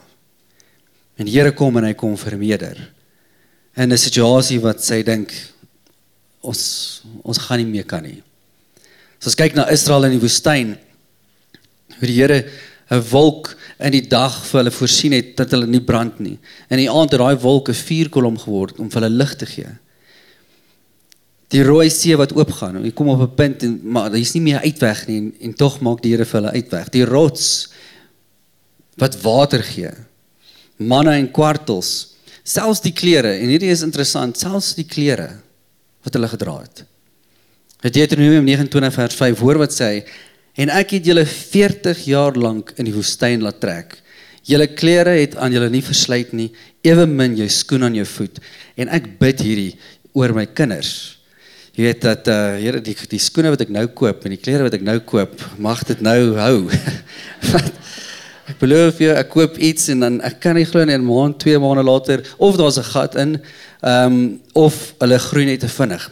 En 1.16 1.26
die 1.26 1.34
Here 1.34 1.52
kom 1.52 1.76
en 1.76 1.84
hy 1.84 1.94
kom 1.94 2.16
vermeerder. 2.16 2.92
In 3.76 3.92
'n 3.92 3.98
situasie 3.98 4.60
wat 4.60 4.82
sy 4.82 5.02
dink 5.02 5.32
ons 6.40 7.02
ons 7.22 7.38
gaan 7.38 7.58
nie 7.58 7.66
meer 7.66 7.84
kan 7.84 8.02
nie. 8.02 8.22
As 9.20 9.26
ons 9.26 9.34
kyk 9.34 9.54
na 9.54 9.68
Israel 9.70 10.04
in 10.04 10.18
die 10.18 10.22
woestyn, 10.22 10.78
hoe 11.98 12.08
die 12.08 12.16
Here 12.20 12.44
'n 12.90 13.02
wolk 13.10 13.56
in 13.78 13.92
die 13.92 14.06
dag 14.08 14.32
vir 14.46 14.62
hulle 14.62 14.70
voorsien 14.70 15.12
het 15.12 15.36
dat 15.36 15.50
hulle 15.50 15.66
nie 15.66 15.80
brand 15.80 16.20
nie. 16.20 16.38
In 16.70 16.78
die 16.78 16.90
aand 16.90 17.12
het 17.12 17.20
daai 17.20 17.36
wolk 17.36 17.68
'n 17.68 17.74
vuurkolom 17.74 18.38
geword 18.38 18.78
om 18.78 18.90
vir 18.90 19.02
hulle 19.02 19.16
lig 19.16 19.36
te 19.36 19.46
gee. 19.46 19.68
Die 21.48 21.62
rooi 21.62 21.90
see 21.90 22.16
wat 22.16 22.32
oopgaan, 22.32 22.84
jy 22.84 22.92
kom 22.92 23.08
op 23.08 23.20
'n 23.20 23.34
punt 23.34 23.62
en 23.62 23.80
maar 23.82 24.10
daar's 24.10 24.34
nie 24.34 24.42
meer 24.42 24.60
uitweg 24.60 25.06
nie 25.08 25.16
en, 25.16 25.34
en 25.40 25.54
tog 25.54 25.80
maak 25.80 26.02
die 26.02 26.12
Here 26.12 26.24
vir 26.24 26.40
hulle 26.40 26.52
uitweg. 26.52 26.88
Die 26.90 27.04
rots 27.04 27.68
wat 28.96 29.20
water 29.22 29.62
gee. 29.62 29.90
Manna 30.78 31.16
en 31.16 31.30
kwartels 31.30 32.18
Selfs 32.48 32.80
die 32.80 32.94
klere 32.96 33.34
en 33.42 33.50
hierdie 33.52 33.72
is 33.72 33.84
interessant, 33.84 34.38
selfs 34.40 34.72
die 34.78 34.86
klere 34.88 35.28
wat 36.06 36.14
hulle 36.16 36.30
gedra 36.32 36.54
het. 36.62 36.84
Deuteronomium 37.84 38.46
29 38.48 38.94
vers 38.94 39.18
5 39.18 39.42
hoor 39.44 39.60
wat 39.60 39.74
sê 39.74 39.90
en 40.58 40.72
ek 40.74 40.96
het 40.96 41.06
julle 41.06 41.24
40 41.24 42.04
jaar 42.10 42.38
lank 42.38 42.74
in 42.76 42.88
die 42.88 42.94
woestyn 42.94 43.44
laat 43.46 43.60
trek. 43.62 43.94
Julle 44.48 44.66
klere 44.72 45.18
het 45.18 45.36
aan 45.36 45.52
julle 45.52 45.68
nie 45.70 45.84
verslyt 45.84 46.32
nie, 46.32 46.48
ewe 46.86 47.06
min 47.06 47.36
jou 47.36 47.46
skoen 47.52 47.84
aan 47.86 47.98
jou 47.98 48.06
voet. 48.08 48.40
En 48.80 48.90
ek 48.94 49.06
bid 49.20 49.44
hierdie 49.44 49.72
oor 50.16 50.32
my 50.34 50.46
kinders. 50.46 51.18
Jy 51.78 51.84
weet 51.84 52.02
dat 52.02 52.26
uh 52.32 52.56
Here 52.58 52.80
die 52.82 52.96
die 53.12 53.20
skoene 53.22 53.52
wat 53.54 53.62
ek 53.62 53.70
nou 53.70 53.84
koop 53.94 54.24
en 54.26 54.34
die 54.34 54.40
klere 54.40 54.66
wat 54.66 54.74
ek 54.74 54.82
nou 54.86 54.96
koop, 55.06 55.36
mag 55.62 55.84
dit 55.86 56.00
nou 56.02 56.34
hou. 56.34 56.56
ek 58.50 58.56
beloof 58.58 58.98
jou, 59.04 59.12
ek 59.14 59.30
koop 59.30 59.60
iets 59.62 59.86
en 59.94 60.02
dan 60.02 60.18
ek 60.26 60.40
kan 60.42 60.58
nie 60.58 60.66
glo 60.66 60.82
in 60.82 60.90
'n 60.90 61.06
maand, 61.06 61.38
twee 61.38 61.58
maande 61.60 61.84
later 61.86 62.24
of 62.38 62.58
daar's 62.58 62.80
'n 62.82 62.90
gat 62.90 63.14
in, 63.14 63.38
ehm 63.82 64.12
um, 64.12 64.40
of 64.54 64.94
hulle 64.98 65.18
groei 65.18 65.44
net 65.46 65.60
te 65.60 65.68
vinnig. 65.68 66.10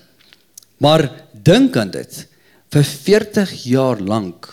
Maar 0.79 1.11
dink 1.33 1.77
aan 1.77 1.91
dit. 1.91 2.27
Vir 2.77 2.85
40 2.85 3.53
jaar 3.71 4.01
lank 4.05 4.51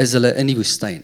is 0.00 0.14
hulle 0.16 0.30
in 0.40 0.48
die 0.48 0.56
woestyn. 0.56 1.02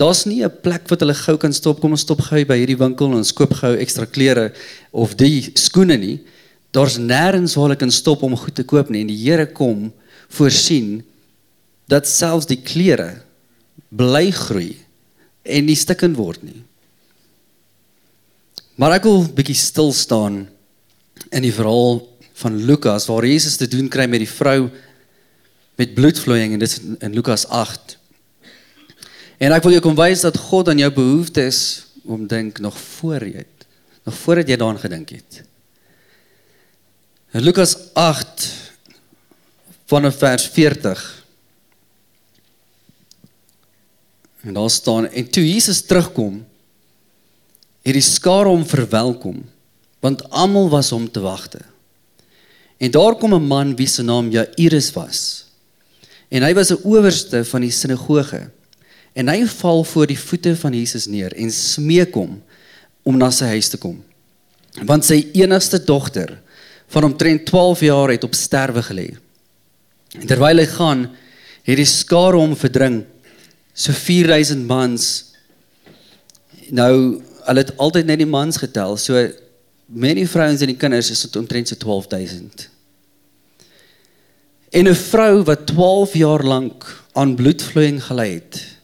Daar's 0.00 0.24
nie 0.24 0.40
'n 0.40 0.60
plek 0.62 0.88
wat 0.88 1.00
hulle 1.00 1.12
gou 1.12 1.36
kan 1.36 1.52
stop 1.52 1.80
kom 1.80 1.90
ons 1.92 2.00
stop 2.00 2.22
gou 2.22 2.42
by 2.44 2.56
hierdie 2.56 2.78
winkel 2.78 3.06
en 3.06 3.20
ons 3.20 3.32
koop 3.32 3.52
gou 3.52 3.76
ekstra 3.76 4.06
klere 4.06 4.54
of 4.92 5.14
die 5.14 5.52
skoene 5.54 5.98
nie. 5.98 6.20
Daar's 6.72 6.96
nêrens 6.96 7.54
waar 7.54 7.68
hulle 7.68 7.76
kan 7.76 7.90
stop 7.90 8.22
om 8.22 8.34
goed 8.34 8.54
te 8.54 8.64
koop 8.64 8.88
nie 8.88 9.02
en 9.02 9.08
die 9.08 9.24
Here 9.24 9.46
kom 9.46 9.92
voorsien 10.30 11.04
dat 11.86 12.08
selfs 12.08 12.46
die 12.46 12.62
klere 12.64 13.20
bly 13.90 14.30
groei 14.30 14.78
en 15.44 15.66
nie 15.66 15.76
stikkend 15.76 16.16
word 16.16 16.42
nie. 16.42 16.62
Maar 18.76 18.92
ek 18.92 19.04
wil 19.04 19.28
bietjie 19.28 19.54
stil 19.54 19.92
staan 19.92 20.48
in 21.30 21.42
die 21.42 21.52
verhaal 21.52 22.08
van 22.32 22.56
Lukas 22.56 23.06
waar 23.06 23.26
Jesus 23.26 23.58
te 23.58 23.68
doen 23.68 23.90
kry 23.90 24.06
met 24.06 24.20
die 24.20 24.36
vrou 24.38 24.70
met 25.80 25.94
bloedvloeiing 25.96 26.52
en 26.52 26.60
dit 26.60 26.68
is 26.68 26.80
in 27.00 27.14
Lukas 27.16 27.46
8. 27.48 27.96
En 29.40 29.54
ek 29.56 29.64
wil 29.64 29.78
jou 29.78 29.84
kom 29.84 29.96
wys 29.96 30.24
dat 30.26 30.36
God 30.50 30.68
aan 30.68 30.82
jou 30.82 30.90
behoeftes 30.92 31.60
om 32.04 32.26
dink 32.28 32.60
nog 32.60 32.76
voor 32.98 33.24
jy 33.24 33.40
het, 33.40 33.64
nog 34.04 34.18
voordat 34.24 34.50
jy 34.50 34.58
daaraan 34.60 34.82
gedink 34.82 35.14
het. 35.14 35.40
In 37.32 37.46
Lukas 37.46 37.76
8 37.96 38.48
vanaf 39.88 40.20
vers 40.20 40.46
40 40.52 41.08
En 44.40 44.54
daar 44.56 44.70
staan 44.70 45.04
en 45.06 45.30
toe 45.30 45.44
Jesus 45.44 45.82
terugkom 45.84 46.38
het 47.84 47.92
die 47.92 48.04
skare 48.04 48.48
hom 48.48 48.62
verwelkom 48.64 49.42
want 50.00 50.24
almal 50.32 50.70
was 50.72 50.88
hom 50.94 51.10
te 51.12 51.20
wagte. 51.20 51.60
En 52.80 52.90
daar 52.90 53.14
kom 53.20 53.34
'n 53.34 53.46
man 53.46 53.76
wie 53.76 53.86
se 53.86 54.02
naam 54.02 54.30
Jairus 54.30 54.92
was. 54.96 55.49
En 56.30 56.46
hy 56.46 56.52
was 56.54 56.70
'n 56.70 56.82
owerste 56.86 57.44
van 57.44 57.60
die 57.60 57.70
sinagoge. 57.74 58.50
En 59.12 59.28
hy 59.28 59.46
val 59.46 59.84
voor 59.84 60.06
die 60.06 60.18
voete 60.18 60.56
van 60.56 60.72
Jesus 60.72 61.06
neer 61.06 61.34
en 61.34 61.50
smeek 61.50 62.14
hom 62.14 62.42
om 63.02 63.16
na 63.16 63.30
sy 63.30 63.44
huis 63.44 63.68
te 63.68 63.76
kom. 63.76 63.98
Want 64.86 65.04
sy 65.04 65.26
enigste 65.32 65.84
dogter 65.84 66.38
van 66.90 67.04
omtrent 67.04 67.46
12 67.46 67.80
jaar 67.80 68.10
het 68.10 68.24
op 68.24 68.34
sterwe 68.34 68.82
gelê. 68.82 69.08
En 70.18 70.26
terwyl 70.26 70.58
hy 70.58 70.66
gaan, 70.66 71.10
het 71.62 71.76
die 71.76 71.86
skare 71.86 72.36
hom 72.36 72.56
verdring, 72.56 73.04
so 73.74 73.92
4000 73.92 74.66
mans. 74.66 75.34
Nou, 76.70 77.22
hulle 77.46 77.62
het 77.62 77.76
altyd 77.78 78.06
net 78.06 78.18
die 78.18 78.30
mans 78.30 78.56
getel, 78.56 78.96
so 78.96 79.18
met 79.86 80.18
die 80.18 80.28
vrouens 80.28 80.62
en 80.62 80.70
die 80.70 80.78
kinders 80.78 81.10
is 81.10 81.22
dit 81.26 81.36
omtrent 81.36 81.70
so 81.70 81.78
12000. 81.78 82.68
En 84.70 84.86
'n 84.88 84.94
vrou 84.94 85.42
wat 85.42 85.66
12 85.66 86.14
jaar 86.14 86.44
lank 86.44 87.04
aan 87.12 87.34
bloedvloeiing 87.34 88.02
gely 88.04 88.30
het 88.32 88.78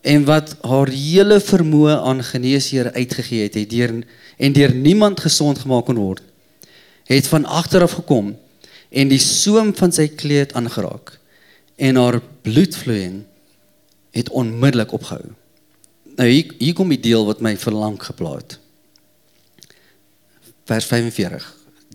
en 0.00 0.24
wat 0.24 0.56
haar 0.60 0.88
hele 0.88 1.40
vermoë 1.40 1.96
aan 1.96 2.24
geneesheer 2.24 2.92
uitgegee 2.92 3.42
het, 3.42 3.54
het 3.54 3.70
deur 3.70 4.04
en 4.36 4.52
deur 4.52 4.74
niemand 4.74 5.20
gesond 5.20 5.58
gemaak 5.58 5.84
kon 5.84 5.96
word, 5.96 6.22
het 7.04 7.26
van 7.26 7.44
agter 7.44 7.82
af 7.82 7.92
gekom 7.92 8.36
en 8.88 9.08
die 9.08 9.18
soem 9.18 9.74
van 9.76 9.92
sy 9.92 10.08
kleed 10.08 10.52
aangeraak 10.52 11.18
en 11.76 11.96
haar 11.96 12.20
bloedvloeiing 12.42 13.22
het 14.10 14.28
onmiddellik 14.28 14.92
opgehou. 14.92 15.32
Nou 16.16 16.28
hier, 16.28 16.54
hier 16.58 16.74
kom 16.74 16.88
die 16.88 17.00
deel 17.00 17.24
wat 17.24 17.40
my 17.40 17.56
verlang 17.56 17.96
geplaat 18.02 18.42
het 18.42 18.58
vers 20.70 20.86
45. 20.86 21.46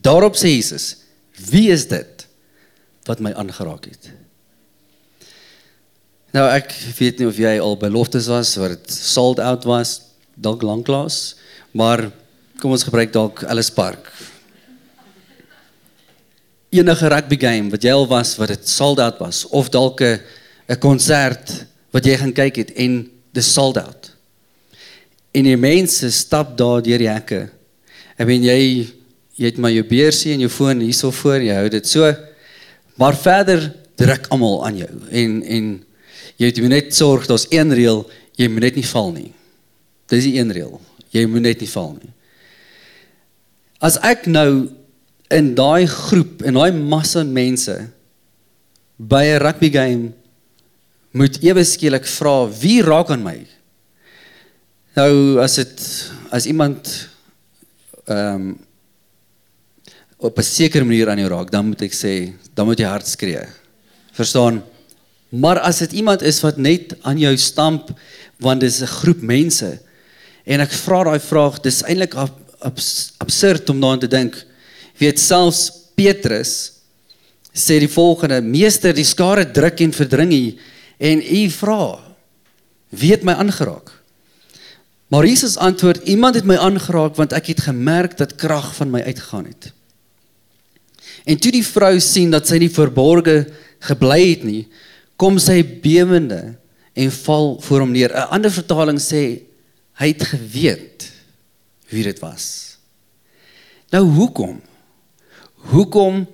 Daarop 0.01 0.35
sê 0.35 0.49
Jesus: 0.51 0.97
"Wie 1.49 1.69
is 1.71 1.87
dit 1.87 2.14
wat 3.07 3.19
my 3.19 3.33
aangeraak 3.33 3.85
het?" 3.85 4.11
Nou 6.35 6.45
ek 6.51 6.73
weet 6.97 7.19
nie 7.19 7.27
of 7.27 7.37
jy 7.39 7.59
al 7.59 7.77
by 7.79 7.87
loftes 7.87 8.27
was 8.27 8.55
dit 8.55 8.91
sold 8.91 9.39
out 9.39 9.63
was, 9.63 10.01
dalk 10.35 10.61
lanklaas, 10.61 11.37
maar 11.71 12.11
kom 12.59 12.71
ons 12.71 12.83
gebruik 12.83 13.13
dalk 13.13 13.43
Ellis 13.47 13.71
Park. 13.71 14.11
Enige 16.75 17.07
rugby 17.07 17.37
game 17.39 17.71
wat 17.71 17.83
jy 17.83 17.93
al 17.95 18.07
was 18.07 18.35
wat 18.35 18.51
dit 18.51 18.67
sold 18.67 18.99
out 18.99 19.19
was 19.19 19.45
of 19.47 19.69
dalk 19.69 20.01
'n 20.01 20.19
'n 20.69 20.79
konsert 20.79 21.65
wat 21.91 22.05
jy 22.05 22.17
gaan 22.17 22.33
kyk 22.33 22.55
het 22.55 22.71
en 22.75 23.09
dis 23.31 23.53
sold 23.53 23.77
out. 23.77 24.11
En 25.31 25.43
die 25.43 25.57
mense 25.57 26.11
stap 26.11 26.57
daar 26.57 26.81
deur 26.81 26.97
die 26.97 27.09
hekke 27.09 27.49
Ek 28.15 28.29
weet 28.29 28.45
jy 28.47 28.59
jy 29.35 29.49
het 29.49 29.57
maar 29.59 29.73
jou 29.75 29.83
beursie 29.83 30.31
en 30.31 30.45
jou 30.45 30.49
foon 30.51 30.79
hierso 30.79 31.09
voor 31.11 31.43
jy 31.43 31.55
hou 31.57 31.67
dit 31.67 31.87
so. 31.87 32.07
Maar 32.95 33.17
verder 33.19 33.75
druk 33.95 34.27
almal 34.33 34.65
aan 34.67 34.77
jou 34.77 34.91
en 35.09 35.43
en 35.43 35.71
jy 36.39 36.51
moet 36.59 36.73
net 36.73 36.95
sorg 36.95 37.27
daar's 37.27 37.47
een 37.49 37.71
reël, 37.73 38.03
jy 38.35 38.47
moet 38.51 38.67
net 38.67 38.75
nie 38.75 38.87
val 38.87 39.11
nie. 39.15 39.31
Dis 40.11 40.27
die 40.27 40.35
een 40.39 40.51
reël. 40.51 40.79
Jy 41.15 41.23
moet 41.31 41.45
net 41.45 41.61
nie 41.63 41.69
val 41.71 41.93
nie. 41.95 42.11
As 43.79 43.95
ek 44.03 44.27
nou 44.27 44.67
in 45.33 45.53
daai 45.57 45.87
groep 45.89 46.43
en 46.45 46.59
daai 46.59 46.75
massa 46.75 47.23
mense 47.23 47.75
by 48.97 49.23
'n 49.23 49.41
rugby 49.43 49.69
game 49.71 50.13
moet 51.11 51.39
ewe 51.43 51.63
skielik 51.63 52.05
vra 52.05 52.47
wie 52.61 52.81
raak 52.81 53.09
aan 53.09 53.23
my? 53.23 53.39
Nou 54.95 55.39
as 55.39 55.55
dit 55.55 55.81
as 56.31 56.45
iemand 56.45 57.09
ehm 58.07 58.35
um, 58.35 58.64
op 60.17 60.37
'n 60.37 60.43
sekere 60.43 60.83
manier 60.83 61.09
aan 61.09 61.19
jou 61.19 61.29
raak, 61.29 61.51
dan 61.51 61.65
moet 61.67 61.81
ek 61.81 61.93
sê, 61.93 62.33
dan 62.53 62.65
moet 62.65 62.79
jy 62.79 62.85
hard 62.85 63.07
skree. 63.07 63.45
Verstaan? 64.13 64.63
Maar 65.29 65.59
as 65.59 65.79
dit 65.79 65.91
iemand 65.91 66.21
is 66.21 66.41
wat 66.41 66.57
net 66.57 66.95
aan 67.01 67.17
jou 67.19 67.37
stamp 67.37 67.91
want 68.39 68.59
dis 68.61 68.81
'n 68.81 68.87
groep 68.87 69.21
mense 69.21 69.79
en 70.45 70.59
ek 70.59 70.71
vra 70.71 71.03
daai 71.03 71.19
vraag, 71.19 71.59
dis 71.61 71.83
eintlik 71.83 72.13
ab, 72.13 72.39
abs, 72.59 73.13
absurd 73.17 73.69
om 73.69 73.79
daaraan 73.79 73.99
te 73.99 74.07
dink. 74.07 74.45
Weet 74.97 75.19
selfs 75.19 75.71
Petrus 75.95 76.71
sê 77.53 77.79
die 77.79 77.91
volgende: 77.91 78.41
Meester, 78.41 78.93
die 78.93 79.03
skare 79.03 79.51
druk 79.51 79.79
en 79.79 79.93
verdring 79.93 80.33
u 80.33 80.57
en 80.97 81.21
u 81.21 81.49
vra: 81.49 81.99
Wie 82.89 83.11
het 83.11 83.23
my 83.23 83.33
aangeraak? 83.33 83.91
Maar 85.07 85.25
Jesus 85.25 85.57
antwoord: 85.57 86.07
Iemand 86.07 86.35
het 86.35 86.45
my 86.45 86.55
aangeraak 86.55 87.15
want 87.15 87.33
ek 87.33 87.47
het 87.47 87.67
gemerk 87.67 88.17
dat 88.17 88.35
krag 88.35 88.75
van 88.75 88.91
my 88.91 89.01
uitgegaan 89.01 89.45
het. 89.45 89.74
En 91.25 91.39
toe 91.41 91.51
die 91.51 91.65
vrou 91.65 91.95
sien 92.03 92.33
dat 92.33 92.47
sy 92.47 92.59
nie 92.61 92.71
verborge 92.71 93.45
gebly 93.85 94.21
het 94.29 94.43
nie, 94.45 94.63
kom 95.17 95.39
sy 95.41 95.61
bewende 95.63 96.55
en 96.95 97.11
val 97.11 97.55
voor 97.65 97.83
hom 97.83 97.91
neer. 97.91 98.13
'n 98.13 98.29
Ander 98.29 98.51
vertaling 98.51 98.99
sê 99.01 99.41
hy 99.99 100.07
het 100.07 100.23
geweet 100.23 101.11
wie 101.89 102.03
dit 102.03 102.19
was. 102.19 102.77
Nou 103.91 104.03
hoekom? 104.03 104.61
Hoekom 105.71 106.25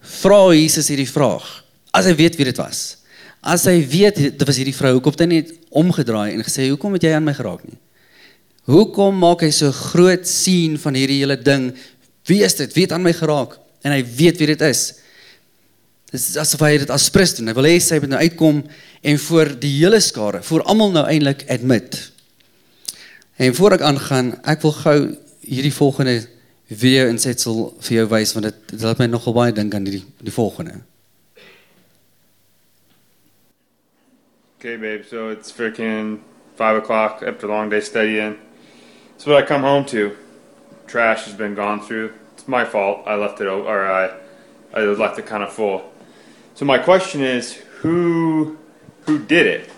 vra 0.00 0.54
Jesus 0.54 0.88
hierdie 0.88 1.10
vraag? 1.10 1.64
As 1.92 2.06
hy 2.06 2.14
weet 2.14 2.36
wie 2.36 2.44
dit 2.44 2.56
was. 2.56 2.98
As 3.42 3.64
hy 3.64 3.80
weet 3.86 4.16
dit 4.16 4.46
was 4.46 4.56
hierdie 4.56 4.74
vrou, 4.74 4.92
hoekom 4.98 5.14
het 5.14 5.20
hy 5.20 5.26
net 5.26 5.52
omgedraai 5.70 6.34
en 6.34 6.42
gesê 6.44 6.68
hoekom 6.68 6.92
het 6.92 7.06
jy 7.06 7.14
aan 7.14 7.24
my 7.24 7.34
geraak 7.34 7.64
nie? 7.64 7.78
Hoekom 8.66 9.14
maak 9.18 9.44
hy 9.46 9.52
so 9.54 9.70
groot 9.70 10.26
sien 10.26 10.74
van 10.78 10.94
hierdie 10.98 11.20
hele 11.22 11.36
ding? 11.38 11.70
Wie 12.26 12.42
is 12.42 12.56
dit? 12.58 12.72
Wie 12.74 12.82
het 12.82 12.92
aan 12.92 13.06
my 13.06 13.14
geraak? 13.14 13.54
En 13.86 13.94
hy 13.94 14.02
weet 14.18 14.40
wie 14.40 14.48
dit 14.50 14.64
is. 14.66 14.82
Dit 16.10 16.18
is 16.18 16.34
asof 16.42 16.62
hy 16.66 16.72
dit 16.82 16.90
as 16.90 17.06
prins 17.14 17.36
doen. 17.38 17.50
Hy 17.50 17.54
wil 17.58 17.68
hê 17.70 17.76
sy 17.82 18.00
moet 18.02 18.12
nou 18.14 18.22
uitkom 18.22 18.60
en 19.06 19.20
voor 19.26 19.52
die 19.62 19.72
hele 19.78 20.00
skare, 20.02 20.42
voor 20.46 20.64
almal 20.66 20.94
nou 20.94 21.04
eintlik 21.06 21.44
admit. 21.52 21.98
En 23.38 23.54
voor 23.54 23.76
ek 23.76 23.84
aangaan, 23.86 24.32
ek 24.48 24.64
wil 24.64 24.74
gou 24.80 24.96
hierdie 25.46 25.74
volgende 25.74 26.16
video 26.66 27.06
insetsel 27.12 27.68
vir 27.86 28.00
jou 28.00 28.06
wys 28.10 28.32
want 28.34 28.48
dit 28.48 28.62
dit 28.72 28.82
laat 28.82 28.98
my 28.98 29.06
nogal 29.10 29.36
baie 29.36 29.54
dink 29.54 29.74
aan 29.76 29.86
die 29.86 30.02
die 30.02 30.34
volgende. 30.34 30.80
Okay, 34.56 34.74
babe. 34.80 35.04
So 35.06 35.30
it's 35.30 35.52
freaking 35.52 36.18
five 36.58 36.80
o'clock 36.80 37.22
after 37.22 37.46
a 37.46 37.52
long 37.52 37.70
day 37.70 37.80
studying. 37.80 38.38
That's 39.12 39.26
what 39.26 39.38
I 39.38 39.46
come 39.46 39.62
home 39.62 39.84
to. 39.94 40.16
trash 40.86 41.24
has 41.24 41.34
been 41.34 41.54
gone 41.54 41.80
through. 41.80 42.12
My 42.46 42.64
fault. 42.64 43.02
I 43.06 43.14
left 43.16 43.40
it 43.40 43.46
or 43.46 43.90
I 43.90 44.12
I 44.72 44.80
left 44.80 45.18
it 45.18 45.26
kind 45.26 45.42
of 45.42 45.52
full. 45.52 45.92
So 46.54 46.64
my 46.64 46.78
question 46.78 47.22
is, 47.22 47.54
who 47.80 48.58
who 49.02 49.18
did 49.18 49.46
it? 49.46 49.70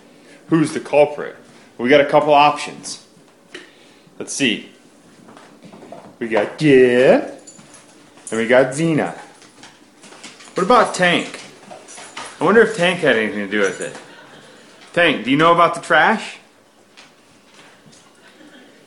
Who's 0.49 0.73
the 0.73 0.81
culprit? 0.81 1.37
We 1.77 1.89
got 1.89 2.01
a 2.01 2.07
couple 2.07 2.35
options. 2.35 3.07
Let's 4.19 4.33
see. 4.33 4.71
We 6.19 6.29
got 6.29 6.59
Gib, 6.59 7.23
and 8.31 8.41
we 8.41 8.49
got 8.49 8.75
Zena. 8.75 9.13
What 10.55 10.65
about 10.65 10.95
Tank? 10.95 11.41
I 12.41 12.45
wonder 12.45 12.63
if 12.63 12.77
Tank 12.77 13.01
had 13.01 13.17
anything 13.17 13.39
to 13.39 13.51
do 13.51 13.61
with 13.61 13.81
it. 13.81 13.97
Tank, 14.93 15.25
do 15.25 15.31
you 15.31 15.37
know 15.37 15.53
about 15.53 15.77
the 15.77 15.81
trash? 15.81 16.39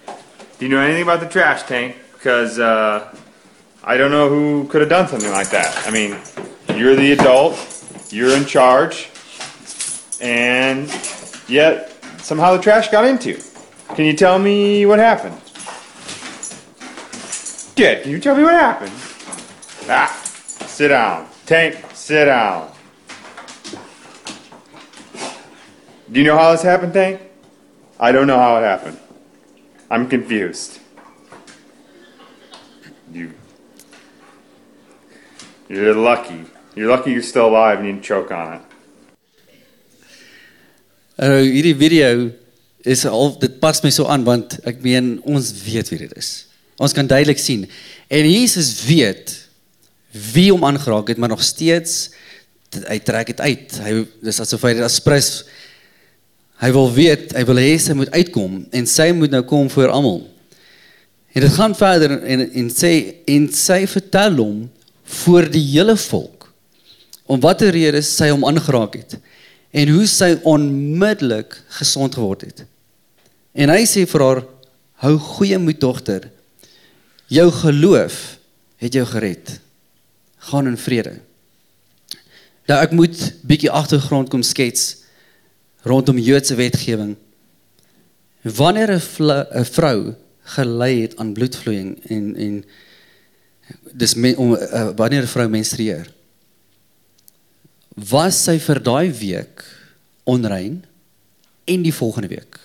Do 0.06 0.66
you 0.66 0.70
know 0.70 0.82
anything 0.82 1.04
about 1.04 1.22
the 1.22 1.30
trash, 1.30 1.64
Tank? 1.64 1.96
Because 2.14 2.60
uh, 2.60 3.16
I 3.84 3.98
don't 3.98 4.12
know 4.12 4.30
who 4.30 4.68
could 4.68 4.82
have 4.82 4.90
done 4.90 5.08
something 5.08 5.32
like 5.32 5.50
that. 5.50 5.88
I 5.88 5.92
mean, 5.92 6.18
you're 6.78 6.96
the 6.96 7.14
adult, 7.14 7.58
you're 8.12 8.36
in 8.38 8.46
charge, 8.46 9.10
and 10.22 10.88
yet 11.48 11.92
somehow 12.20 12.56
the 12.56 12.62
trash 12.62 12.90
got 12.90 13.06
into. 13.06 13.42
Can 13.96 14.06
you 14.06 14.14
tell 14.14 14.38
me 14.38 14.86
what 14.86 15.00
happened? 15.00 15.36
Good. 17.76 18.04
Can 18.04 18.12
you 18.12 18.20
tell 18.20 18.36
me 18.36 18.44
what 18.44 18.54
happened? 18.54 18.92
Ah, 19.90 20.12
sit 20.24 20.90
down. 20.90 21.28
Tank, 21.48 21.84
sit 21.94 22.26
down. 22.26 22.72
Do 26.12 26.20
you 26.20 26.26
know 26.26 26.38
how 26.38 26.52
this 26.52 26.62
happened, 26.62 26.94
Tank? 26.94 27.22
I 28.00 28.12
don't 28.12 28.28
know 28.28 28.38
how 28.38 28.58
it 28.58 28.64
happened. 28.64 29.00
I'm 29.90 30.08
confused. 30.08 30.81
You're 35.72 35.96
lucky. 35.96 36.44
You're 36.76 36.92
lucky 36.92 37.12
you're 37.12 37.24
still 37.24 37.48
alive 37.48 37.80
and 37.80 37.88
you 37.88 37.94
didn't 37.94 38.04
choke 38.04 38.28
on 38.36 38.58
it. 38.58 38.64
Nou 41.16 41.38
hierdie 41.46 41.78
video 41.80 42.32
is 42.84 43.06
al 43.08 43.38
dit 43.40 43.56
pas 43.62 43.80
my 43.84 43.92
so 43.94 44.10
aan 44.12 44.26
want 44.28 44.58
ek 44.68 44.82
meen 44.84 45.14
ons 45.24 45.54
weet 45.64 45.92
wie 45.94 46.02
dit 46.02 46.16
is. 46.20 46.32
Ons 46.82 46.96
kan 46.98 47.08
duidelik 47.08 47.40
sien. 47.40 47.64
En 48.12 48.28
Jesus 48.28 48.74
weet 48.84 49.32
wie 50.34 50.50
hom 50.52 50.66
aangeraak 50.68 51.14
het, 51.14 51.22
maar 51.22 51.32
nog 51.32 51.46
steeds 51.46 52.10
hy 52.90 53.00
trek 53.00 53.32
dit 53.32 53.40
uit. 53.40 53.80
Hy 53.86 53.96
dis 54.28 54.42
asof 54.44 54.68
hy 54.68 54.74
dit 54.76 54.84
aspres 54.84 55.32
hy 56.62 56.74
wil 56.76 56.92
weet, 56.94 57.32
hy 57.34 57.46
wil 57.48 57.64
hê 57.64 57.72
sy 57.82 57.96
moet 57.98 58.12
uitkom 58.12 58.60
en 58.76 58.92
sy 58.92 59.08
moet 59.16 59.32
nou 59.34 59.42
kom 59.48 59.72
voor 59.72 59.96
almal. 59.96 60.20
En 61.32 61.48
dit 61.48 61.56
gaan 61.56 61.80
verder 61.80 62.20
en 62.20 62.44
en 62.44 62.70
sê 62.76 62.94
en 63.24 63.48
sy 63.56 63.86
vertel 63.88 64.36
hom 64.44 64.60
voor 65.12 65.50
die 65.52 65.64
hele 65.74 65.98
volk 65.98 66.48
om 67.26 67.40
watter 67.44 67.72
rede 67.76 68.02
sy 68.06 68.30
hom 68.32 68.46
aangeraak 68.48 68.96
het 69.00 69.18
en 69.72 69.92
hoe 69.94 70.06
sy 70.10 70.34
onmiddellik 70.48 71.56
gesond 71.80 72.16
geword 72.20 72.44
het. 72.44 72.64
En 73.56 73.72
hy 73.72 73.86
sê 73.88 74.04
vir 74.08 74.24
haar: 74.24 74.42
"Hou 75.04 75.16
goeie 75.18 75.58
moed 75.58 75.80
dogter. 75.80 76.30
Jou 77.28 77.52
geloof 77.52 78.38
het 78.78 78.94
jou 78.94 79.06
gered. 79.06 79.60
Gaan 80.38 80.68
in 80.68 80.78
vrede." 80.78 81.20
Nou 82.68 82.80
ek 82.84 82.92
moet 82.92 83.34
bietjie 83.44 83.72
agtergrond 83.72 84.30
kom 84.30 84.44
skets 84.44 84.98
rondom 85.84 86.18
Joodse 86.18 86.56
wetgewing. 86.56 87.16
Wanneer 88.44 88.92
'n 88.92 89.66
vrou 89.66 90.16
gelei 90.44 91.02
het 91.02 91.18
aan 91.18 91.34
bloedvloeiing 91.34 92.00
en 92.10 92.36
en 92.36 92.64
dis 93.94 94.16
men, 94.16 94.38
om 94.38 94.56
uh, 94.56 94.90
wanneer 94.98 95.24
'n 95.24 95.34
vrou 95.34 95.48
menstrueer 95.50 96.08
was 97.96 98.38
sy 98.48 98.58
vir 98.60 98.80
daai 98.80 99.12
week 99.12 99.64
onrein 100.24 100.82
en 101.66 101.84
die 101.84 101.94
volgende 101.94 102.32
week. 102.32 102.58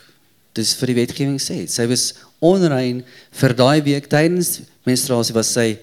Dis 0.54 0.74
vir 0.78 0.92
die 0.92 0.98
wetgewing 1.00 1.40
sê, 1.42 1.66
sy 1.68 1.86
was 1.90 2.14
onrein 2.40 3.02
vir 3.32 3.54
daai 3.58 3.82
week 3.84 4.08
tydens 4.12 4.60
menstruasie 4.86 5.34
was 5.34 5.50
sy 5.52 5.76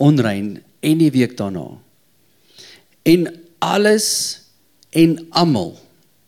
onrein 0.00 0.62
en 0.82 1.02
die 1.02 1.10
week 1.10 1.36
daarna. 1.36 1.66
En 3.04 3.26
alles 3.58 4.08
en 4.94 5.18
almal 5.30 5.74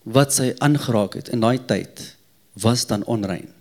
wat 0.04 0.34
sy 0.34 0.52
aangeraak 0.64 1.16
het 1.20 1.30
in 1.32 1.42
daai 1.44 1.58
tyd 1.66 2.02
was 2.60 2.84
dan 2.90 3.06
onrein. 3.10 3.53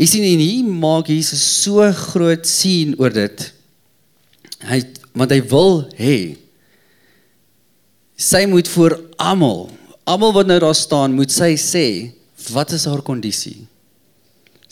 Jy 0.00 0.08
sien 0.08 0.24
en 0.24 0.40
hier 0.40 0.68
maak 0.68 1.10
Jesus 1.12 1.42
so 1.62 1.84
groot 2.08 2.48
sien 2.48 2.94
oor 3.00 3.12
dit. 3.12 3.44
Hy 4.64 4.80
want 5.12 5.34
hy 5.34 5.42
wil 5.50 5.82
hê 5.98 6.16
sy 8.16 8.44
moet 8.48 8.68
voor 8.70 8.94
almal, 9.20 9.66
almal 10.08 10.32
wat 10.36 10.48
nou 10.48 10.58
daar 10.62 10.76
staan, 10.78 11.16
moet 11.16 11.32
sy 11.34 11.52
sê 11.60 11.86
wat 12.54 12.72
is 12.72 12.86
haar 12.88 13.02
kondisie? 13.04 13.66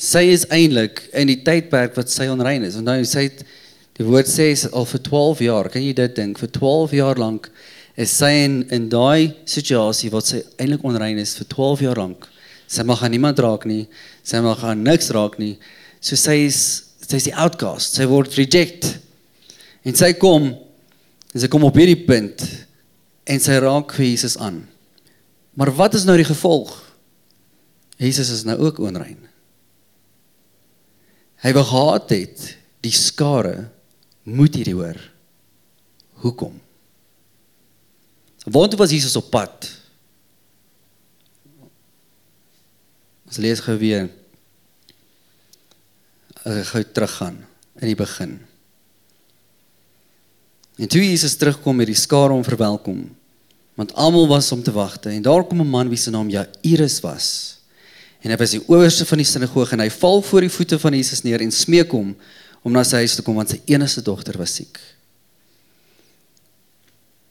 Sy 0.01 0.23
is 0.33 0.47
eintlik 0.55 1.03
in 1.13 1.29
die 1.29 1.41
tydperk 1.45 1.97
wat 1.99 2.13
sy 2.13 2.31
onrein 2.33 2.65
is. 2.65 2.79
Onthou 2.81 3.03
sy 3.05 3.27
het 3.27 3.43
die 3.99 4.07
woord 4.07 4.31
sê 4.31 4.49
al 4.71 4.87
vir 4.89 5.03
12 5.11 5.43
jaar, 5.45 5.69
kan 5.69 5.85
jy 5.85 5.93
dit 5.99 6.17
dink? 6.17 6.41
Vir 6.41 6.53
12 6.57 6.97
jaar 6.97 7.21
lank 7.21 7.51
is 8.01 8.15
sy 8.17 8.31
in 8.47 8.63
in 8.73 8.89
daai 8.89 9.35
situasie 9.45 10.09
wat 10.15 10.31
sy 10.31 10.41
eintlik 10.57 10.87
onrein 10.87 11.21
is 11.21 11.35
vir 11.37 11.51
12 11.53 11.85
jaar 11.91 12.01
lank. 12.01 12.30
Sy 12.71 12.85
mag 12.87 13.03
aan 13.03 13.11
niemand 13.15 13.41
raak 13.43 13.67
nie. 13.67 13.89
Sy 14.23 14.39
mag 14.45 14.63
aan 14.67 14.85
niks 14.87 15.11
raak 15.15 15.41
nie. 15.43 15.57
So 15.99 16.19
sy 16.19 16.45
is 16.47 16.61
sy 17.03 17.19
is 17.19 17.27
die 17.27 17.35
outcast. 17.35 17.97
Sy 17.99 18.07
word 18.07 18.37
reject. 18.39 18.87
En 19.83 19.97
sy 19.99 20.13
kom 20.21 20.53
en 21.31 21.43
sy 21.43 21.51
kom 21.51 21.67
op 21.67 21.79
hierdie 21.79 21.99
punt 22.07 22.45
en 23.31 23.43
sy 23.43 23.59
raak 23.63 23.97
Jesus 23.99 24.37
aan. 24.39 24.63
Maar 25.59 25.73
wat 25.75 25.97
is 25.99 26.07
nou 26.07 26.17
die 26.19 26.29
gevolg? 26.29 26.71
Jesus 28.01 28.31
is 28.33 28.47
nou 28.49 28.57
ook 28.63 28.79
onrein. 28.83 29.19
Hy 31.41 31.53
wou 31.57 31.65
gehad 31.67 32.13
het 32.15 32.47
die 32.85 32.95
skare 32.95 33.71
moet 34.29 34.57
hierdie 34.57 34.77
hoor. 34.77 34.99
Hoekom? 36.23 36.55
Want 38.45 38.77
was 38.81 38.93
Jesus 38.95 39.17
op 39.17 39.31
pad. 39.33 39.69
Ons 43.31 43.39
lees 43.39 43.63
gou 43.63 43.77
weer. 43.79 44.09
Ek 46.43 46.67
gou 46.73 46.83
teruggaan 46.83 47.37
in 47.79 47.93
die 47.93 47.99
begin. 47.99 48.41
En 50.81 50.91
toe 50.91 51.03
Jesus 51.05 51.37
terugkom 51.39 51.79
met 51.79 51.91
die 51.93 51.99
skare 51.99 52.35
om 52.35 52.43
verwelkom, 52.43 53.05
want 53.79 53.93
almal 53.95 54.27
was 54.33 54.49
om 54.53 54.65
te 54.65 54.75
wagte 54.75 55.13
en 55.13 55.23
daar 55.23 55.45
kom 55.47 55.61
'n 55.61 55.71
man 55.71 55.89
wie 55.89 55.99
se 55.99 56.11
naam 56.11 56.29
Jairus 56.29 57.01
was. 57.01 57.59
En 58.21 58.31
hy 58.31 58.37
was 58.37 58.51
die 58.51 58.65
owerste 58.67 59.07
van 59.07 59.19
die 59.19 59.27
sinagoge 59.27 59.73
en 59.73 59.81
hy 59.81 59.91
val 59.91 60.23
voor 60.23 60.41
die 60.41 60.51
voete 60.51 60.79
van 60.79 60.93
Jesus 60.93 61.23
neer 61.23 61.41
en 61.41 61.53
smeek 61.53 61.91
hom 61.91 62.17
om 62.63 62.73
na 62.73 62.83
sy 62.85 62.97
huis 62.97 63.15
te 63.15 63.23
kom 63.23 63.35
want 63.35 63.51
sy 63.51 63.61
enigste 63.67 64.03
dogter 64.03 64.39
was 64.39 64.55
siek. 64.55 64.81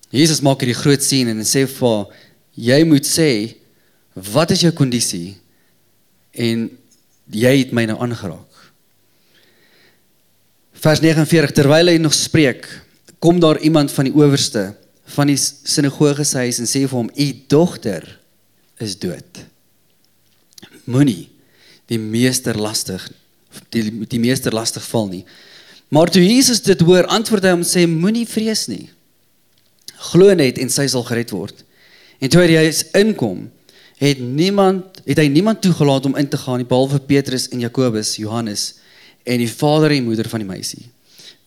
Jesus 0.10 0.42
maak 0.42 0.62
hierdie 0.62 0.82
groot 0.82 1.04
sien 1.04 1.28
en 1.28 1.46
sê 1.46 1.68
vir 1.68 1.88
haar 1.88 2.08
jy 2.56 2.84
moet 2.84 3.06
sê 3.06 3.56
wat 4.14 4.52
is 4.52 4.62
jou 4.62 4.72
kondisie 4.72 5.38
en 6.40 6.68
jy 7.30 7.54
het 7.60 7.74
my 7.76 7.86
nou 7.90 7.98
aangeraak. 8.02 8.46
Vers 10.80 11.02
49 11.04 11.54
terwyl 11.58 11.92
hy 11.92 11.98
nog 12.00 12.16
spreek 12.16 12.68
kom 13.20 13.42
daar 13.44 13.60
iemand 13.60 13.92
van 13.92 14.08
die 14.08 14.16
owerste 14.16 14.70
van 15.10 15.28
die 15.28 15.38
sinagoge 15.40 16.24
se 16.24 16.46
huis 16.46 16.62
en 16.62 16.70
sê 16.70 16.86
vir 16.86 16.96
hom 16.96 17.10
u 17.12 17.28
dogter 17.52 18.06
is 18.80 18.96
dood 19.02 19.44
moenie 20.90 21.28
die 21.92 22.00
meester 22.00 22.58
lastig 22.58 23.04
die 23.74 23.90
die 24.08 24.22
meester 24.22 24.54
lastig 24.54 24.86
val 24.92 25.08
nie. 25.10 25.24
Maar 25.90 26.12
toe 26.14 26.22
Jesus 26.22 26.62
dit 26.62 26.82
hoor, 26.86 27.08
antwoord 27.10 27.48
hy 27.48 27.54
hom 27.56 27.66
sê 27.66 27.86
moenie 27.90 28.28
vrees 28.30 28.68
nie. 28.70 28.90
Glo 30.12 30.34
net 30.38 30.60
en 30.62 30.70
sy 30.70 30.86
sal 30.92 31.06
gered 31.08 31.34
word. 31.34 31.64
En 32.22 32.30
toe 32.30 32.44
hy 32.44 32.60
huis 32.62 32.84
inkom, 32.98 33.48
het 34.00 34.22
niemand 34.22 34.99
het 35.10 35.18
hy 35.18 35.26
niemand 35.32 35.64
toegelaat 35.66 36.06
om 36.06 36.18
in 36.22 36.30
te 36.30 36.38
gaan 36.38 36.62
nie 36.62 36.68
behalwe 36.70 37.00
Petrus 37.02 37.48
en 37.50 37.64
Jakobus, 37.64 38.14
Johannes 38.22 38.76
en 39.26 39.42
die 39.42 39.50
vader 39.50 39.96
en 39.96 40.06
moeder 40.06 40.30
van 40.30 40.44
die 40.44 40.50
meisie. 40.50 40.86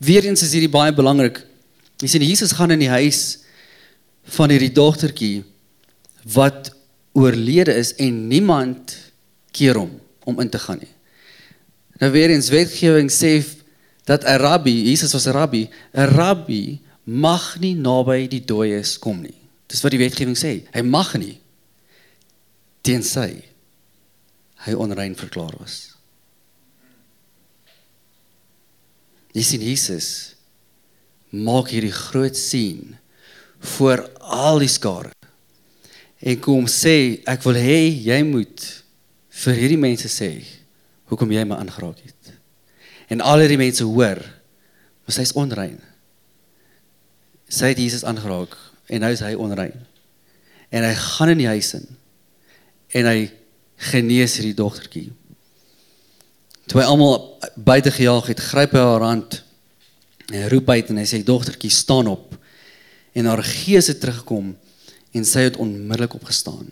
Weereens 0.03 0.43
is 0.43 0.55
hierdie 0.57 0.73
baie 0.73 0.91
belangrik. 0.95 1.39
Jy 2.03 2.11
sien 2.11 2.25
Jesus 2.27 2.55
gaan 2.59 2.75
in 2.75 2.83
die 2.83 2.91
huis 2.91 3.45
van 4.35 4.51
hierdie 4.51 4.73
dogtertjie 4.75 5.45
wat 6.35 6.73
oorlede 7.15 7.77
is 7.79 7.93
en 8.03 8.27
niemand 8.31 8.97
keer 9.55 9.79
hom 9.79 9.95
om 10.27 10.43
in 10.43 10.51
te 10.51 10.59
gaan 10.59 10.81
nie. 10.83 10.91
Nou 12.03 12.11
weer 12.11 12.35
eens 12.35 12.51
wetgewing 12.51 13.11
sê 13.15 13.45
dat 14.11 14.25
'n 14.25 14.43
rabbi, 14.43 14.75
Jesus 14.91 15.13
was 15.13 15.27
'n 15.27 15.39
rabbi, 15.39 15.69
'n 15.95 16.11
rabbi 16.11 16.81
mag 17.05 17.61
nie 17.61 17.75
naby 17.75 18.27
die 18.29 18.43
dooies 18.45 18.99
kom 18.99 19.23
nie. 19.23 19.39
Dis 19.69 19.83
wat 19.83 19.91
die 19.91 20.03
wetgewing 20.03 20.37
sê. 20.37 20.67
Hy 20.73 20.83
mag 20.83 21.15
nie 21.15 21.39
tensy 22.83 23.52
hy 24.67 24.75
onrein 24.79 25.17
verklaar 25.19 25.55
was. 25.59 25.93
Jy 29.33 29.45
sien 29.47 29.65
Jesus 29.65 30.09
maak 31.33 31.73
hierdie 31.73 31.95
groot 31.95 32.37
sien 32.37 32.99
voor 33.77 34.05
al 34.21 34.61
die 34.61 34.71
skare. 34.71 35.13
En 36.23 36.39
kom 36.45 36.69
sê 36.71 37.23
ek 37.29 37.43
wil 37.47 37.59
hê 37.59 37.81
jy 38.05 38.21
moet 38.29 38.67
vir 39.43 39.59
hierdie 39.59 39.81
mense 39.81 40.11
sê 40.13 40.35
hoekom 41.11 41.33
jy 41.33 41.45
my 41.49 41.59
aangeraak 41.59 42.03
het. 42.05 42.35
En 43.11 43.25
al 43.25 43.43
hierdie 43.43 43.61
mense 43.61 43.85
hoor, 43.85 44.21
maar 45.03 45.19
hy's 45.19 45.35
onrein. 45.37 45.81
Sy 47.53 47.73
het 47.73 47.81
Jesus 47.81 48.05
aangeraak 48.09 48.55
en 48.93 49.03
nou 49.05 49.11
is 49.13 49.25
hy 49.25 49.33
onrein. 49.35 49.75
En 50.73 50.87
hy 50.87 50.93
gaan 50.97 51.33
in 51.35 51.43
die 51.43 51.51
huis 51.51 51.73
in 51.81 51.89
en 52.93 53.09
hy 53.09 53.19
genees 53.91 54.37
hierdie 54.39 54.57
dogtertjie. 54.59 55.09
Toe 56.71 56.81
hy 56.81 56.87
almal 56.87 57.17
buite 57.57 57.91
gejaag 57.93 58.31
het, 58.31 58.43
gryp 58.53 58.77
hy 58.77 58.85
haar 58.85 59.07
hand 59.07 59.41
en 60.33 60.47
roep 60.53 60.71
uit 60.71 60.93
en 60.93 61.01
hy 61.03 61.07
sê 61.09 61.21
dogtertjie 61.27 61.73
staan 61.75 62.09
op. 62.09 62.37
En 63.13 63.29
haar 63.29 63.43
gees 63.45 63.91
het 63.91 64.01
teruggekom 64.01 64.55
en 65.13 65.27
sy 65.29 65.49
het 65.49 65.59
onmiddellik 65.61 66.15
opgestaan. 66.17 66.71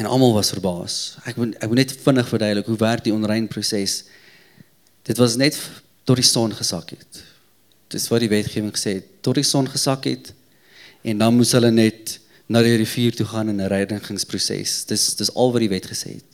En 0.00 0.08
almal 0.08 0.32
was 0.32 0.52
verbaas. 0.54 1.18
Ek 1.28 1.36
moet 1.36 1.58
ek 1.60 1.68
moet 1.68 1.82
net 1.82 1.92
vinnig 2.06 2.28
verduidelik 2.30 2.70
hoe 2.70 2.78
werk 2.80 3.04
die 3.04 3.12
onrein 3.12 3.48
proses. 3.50 4.04
Dit 5.04 5.20
was 5.20 5.36
net 5.36 5.58
tot 6.08 6.16
die 6.16 6.26
son 6.26 6.54
gesak 6.56 6.94
het. 6.94 7.20
Dis 7.92 8.08
wat 8.08 8.22
die 8.24 8.30
wetgewing 8.32 8.72
gesê 8.72 8.96
het, 9.02 9.10
tot 9.20 9.36
die 9.36 9.46
son 9.46 9.68
gesak 9.68 10.08
het 10.08 10.32
en 11.02 11.18
dan 11.18 11.34
moes 11.36 11.52
hulle 11.52 11.70
net 11.74 12.21
na 12.52 12.60
die 12.64 12.76
rivier 12.76 13.14
toe 13.16 13.26
gaan 13.26 13.48
in 13.48 13.60
'n 13.60 13.72
reinigingsproses. 13.72 14.84
Dis 14.84 15.14
dis 15.16 15.34
al 15.34 15.52
wat 15.52 15.60
die 15.64 15.72
wet 15.72 15.86
gesê 15.88 16.20
het. 16.20 16.28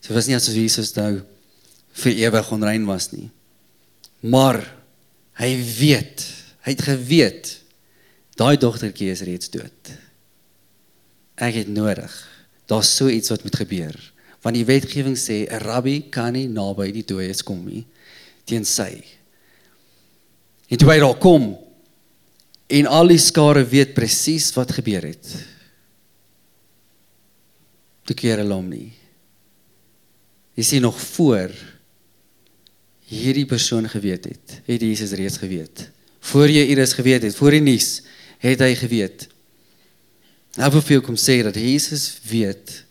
So 0.00 0.14
was 0.14 0.26
nie 0.26 0.36
asof 0.36 0.54
Jesus 0.54 0.94
nou 0.94 1.22
vir 1.92 2.12
ewig 2.12 2.52
onrein 2.52 2.86
was 2.86 3.12
nie. 3.12 3.30
Maar 4.20 4.60
hy 5.40 5.52
weet, 5.78 6.24
hy 6.64 6.70
het 6.72 6.82
geweet 6.82 7.60
daai 8.36 8.56
dogtertjie 8.56 9.10
is 9.10 9.24
reeds 9.24 9.50
dood. 9.50 9.92
Ek 11.36 11.54
het 11.54 11.68
nodig. 11.68 12.12
Daar's 12.66 12.96
so 12.96 13.08
iets 13.08 13.28
wat 13.28 13.42
moet 13.42 13.56
gebeur. 13.56 13.96
Want 14.42 14.56
die 14.56 14.64
wetgewing 14.64 15.16
sê 15.16 15.46
'n 15.48 15.60
rabbi 15.60 16.08
kan 16.10 16.32
nie 16.32 16.48
naby 16.48 16.92
die 16.92 17.04
dooies 17.04 17.42
kom 17.42 17.64
nie 17.64 17.86
teen 18.44 18.64
sy. 18.64 19.02
En 20.68 20.78
toe 20.78 20.90
hy 20.90 20.98
daar 20.98 21.18
kom 21.18 21.56
en 22.66 22.88
al 22.90 23.12
die 23.12 23.20
skare 23.22 23.62
weet 23.68 23.94
presies 23.94 24.48
wat 24.56 24.74
gebeur 24.74 25.06
het. 25.06 25.30
Toe 28.06 28.16
keer 28.18 28.42
hulle 28.42 28.54
hom 28.54 28.68
nie. 28.70 28.90
Jy 30.56 30.64
sien 30.64 30.86
nog 30.86 30.98
voor 31.14 31.52
hierdie 33.06 33.46
persoon 33.46 33.86
geweet 33.90 34.24
het, 34.30 34.60
het 34.66 34.82
Jesus 34.82 35.14
reeds 35.14 35.38
geweet. 35.38 35.88
Voor 36.32 36.50
jy 36.50 36.64
Iris 36.72 36.96
geweet 36.98 37.22
het, 37.22 37.36
voor 37.38 37.54
die 37.54 37.62
nuus 37.62 38.00
het 38.42 38.62
hy 38.64 38.72
geweet. 38.78 39.28
Nou 40.56 40.70
wil 40.74 40.82
vir 40.82 41.02
kom 41.04 41.18
sê 41.20 41.38
dat 41.46 41.58
Jesus 41.60 42.16
weet 42.26 42.82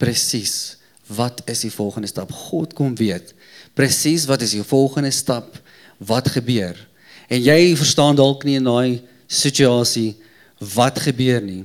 presies 0.00 0.76
wat 1.06 1.40
is 1.48 1.62
die 1.64 1.72
volgende 1.72 2.10
stap. 2.10 2.32
God 2.34 2.74
kom 2.76 2.96
weet 2.98 3.32
presies 3.76 4.24
wat 4.28 4.42
is 4.42 4.54
die 4.56 4.64
volgende 4.64 5.12
stap 5.12 5.58
wat 5.98 6.28
gebeur. 6.32 6.76
En 7.28 7.42
jy 7.42 7.76
verstaan 7.78 8.18
dalk 8.18 8.44
nie 8.46 8.58
in 8.60 8.68
daai 8.68 9.00
situasie 9.26 10.14
wat 10.74 11.00
gebeur 11.02 11.42
nie. 11.42 11.64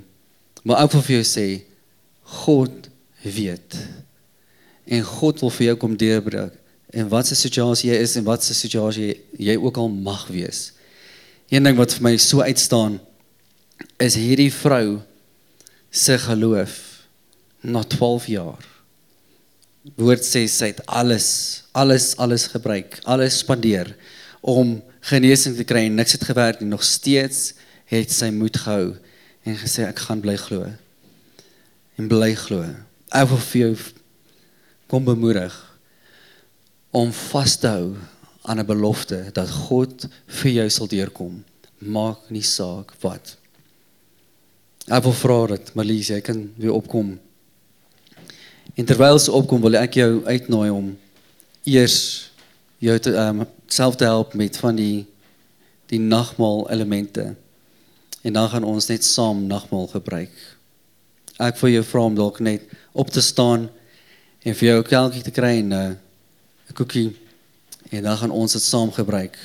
Maar 0.63 0.86
ek 0.86 0.95
wil 0.95 1.06
vir 1.06 1.17
jou 1.19 1.28
sê 1.28 1.47
God 2.41 2.89
weet 3.21 3.78
en 4.91 5.04
God 5.06 5.39
wil 5.43 5.52
vir 5.54 5.67
jou 5.69 5.76
kom 5.84 5.93
deurbreek 6.00 6.58
en 6.91 7.08
wat 7.12 7.30
se 7.30 7.38
situasie 7.39 7.91
jy 7.91 8.00
is 8.04 8.17
en 8.19 8.26
wat 8.28 8.43
se 8.43 8.56
situasie 8.58 9.06
jy, 9.06 9.15
jy 9.52 9.56
ook 9.62 9.78
al 9.80 9.91
mag 9.91 10.26
wees. 10.32 10.71
Een 11.52 11.63
ding 11.67 11.78
wat 11.80 11.93
vir 11.95 12.06
my 12.10 12.15
so 12.19 12.43
uitstaan 12.43 12.97
is 14.02 14.17
hierdie 14.19 14.52
vrou 14.52 15.00
se 15.91 16.17
geloof 16.26 16.76
na 17.62 17.84
12 17.84 18.28
jaar. 18.34 18.67
Woord 19.97 20.26
sê 20.26 20.43
sy 20.52 20.71
het 20.74 20.82
alles, 20.86 21.30
alles, 21.71 22.13
alles 22.21 22.47
gebruik, 22.52 23.00
alles 23.10 23.39
spandeer 23.41 23.93
om 24.41 24.80
genesing 25.10 25.56
te 25.58 25.66
kry 25.68 25.86
en 25.88 25.98
niks 25.98 26.16
het 26.18 26.24
gewerk 26.24 26.62
nie. 26.62 26.70
Nog 26.70 26.84
steeds 26.86 27.54
het 27.92 28.14
sy 28.14 28.30
moed 28.34 28.58
gehou 28.58 28.96
en 29.44 29.58
gesê 29.58 29.88
ek 29.88 30.00
gaan 30.06 30.22
bly 30.22 30.38
glo. 30.38 30.70
En 31.98 32.08
bly 32.12 32.34
glo. 32.38 32.64
Ek 33.12 33.28
wil 33.32 33.44
vir 33.50 33.62
jou 33.62 33.74
kom 34.92 35.06
bemoedig 35.08 35.54
om 36.92 37.12
vas 37.16 37.56
te 37.60 37.70
hou 37.72 37.96
aan 38.42 38.60
'n 38.60 38.66
belofte 38.66 39.30
dat 39.34 39.50
God 39.50 40.08
vir 40.28 40.52
jou 40.52 40.70
sal 40.70 40.88
deurkom. 40.88 41.44
Maak 41.78 42.30
nie 42.30 42.44
saak 42.44 42.94
wat. 43.02 43.38
Ek 44.88 45.04
wil 45.04 45.14
vra 45.14 45.48
dat 45.48 45.74
Malise, 45.74 46.14
jy 46.14 46.22
kan 46.22 46.54
weer 46.58 46.74
opkom. 46.74 47.20
En 48.76 48.86
terwyl 48.86 49.20
sy 49.20 49.32
opkom, 49.32 49.62
wil 49.62 49.76
ek 49.76 49.94
jou 49.94 50.26
uitnooi 50.26 50.70
om 50.70 50.98
eers 51.64 52.31
jou 52.82 52.98
te 53.00 53.13
ehm 53.13 53.39
um, 53.39 53.48
self 53.72 53.96
te 53.96 54.04
help 54.04 54.34
met 54.34 54.58
van 54.58 54.76
die 54.76 55.06
die 55.91 56.00
nagmaal 56.00 56.70
elemente. 56.72 57.36
En 58.22 58.34
dan 58.34 58.50
gaan 58.50 58.63
ons 58.63 58.88
net 58.88 59.04
saam 59.04 59.46
nagmaal 59.48 59.88
gebruik. 59.88 60.32
Ek 61.38 61.58
wil 61.60 61.70
jou 61.70 61.84
vra 61.84 62.04
om 62.08 62.15
dalk 62.15 62.39
net 62.39 62.63
op 62.91 63.10
te 63.10 63.22
staan 63.22 63.70
en 64.41 64.56
vir 64.56 64.67
jou 64.67 64.80
'n 64.80 64.88
kelkie 64.88 65.22
te 65.22 65.32
kry 65.32 65.58
en 65.60 65.74
'n 65.74 65.74
uh, 65.74 66.74
koekie 66.74 67.15
en 67.89 68.04
dan 68.04 68.17
gaan 68.17 68.32
ons 68.32 68.52
dit 68.52 68.62
saam 68.62 68.91
gebruik. 68.91 69.38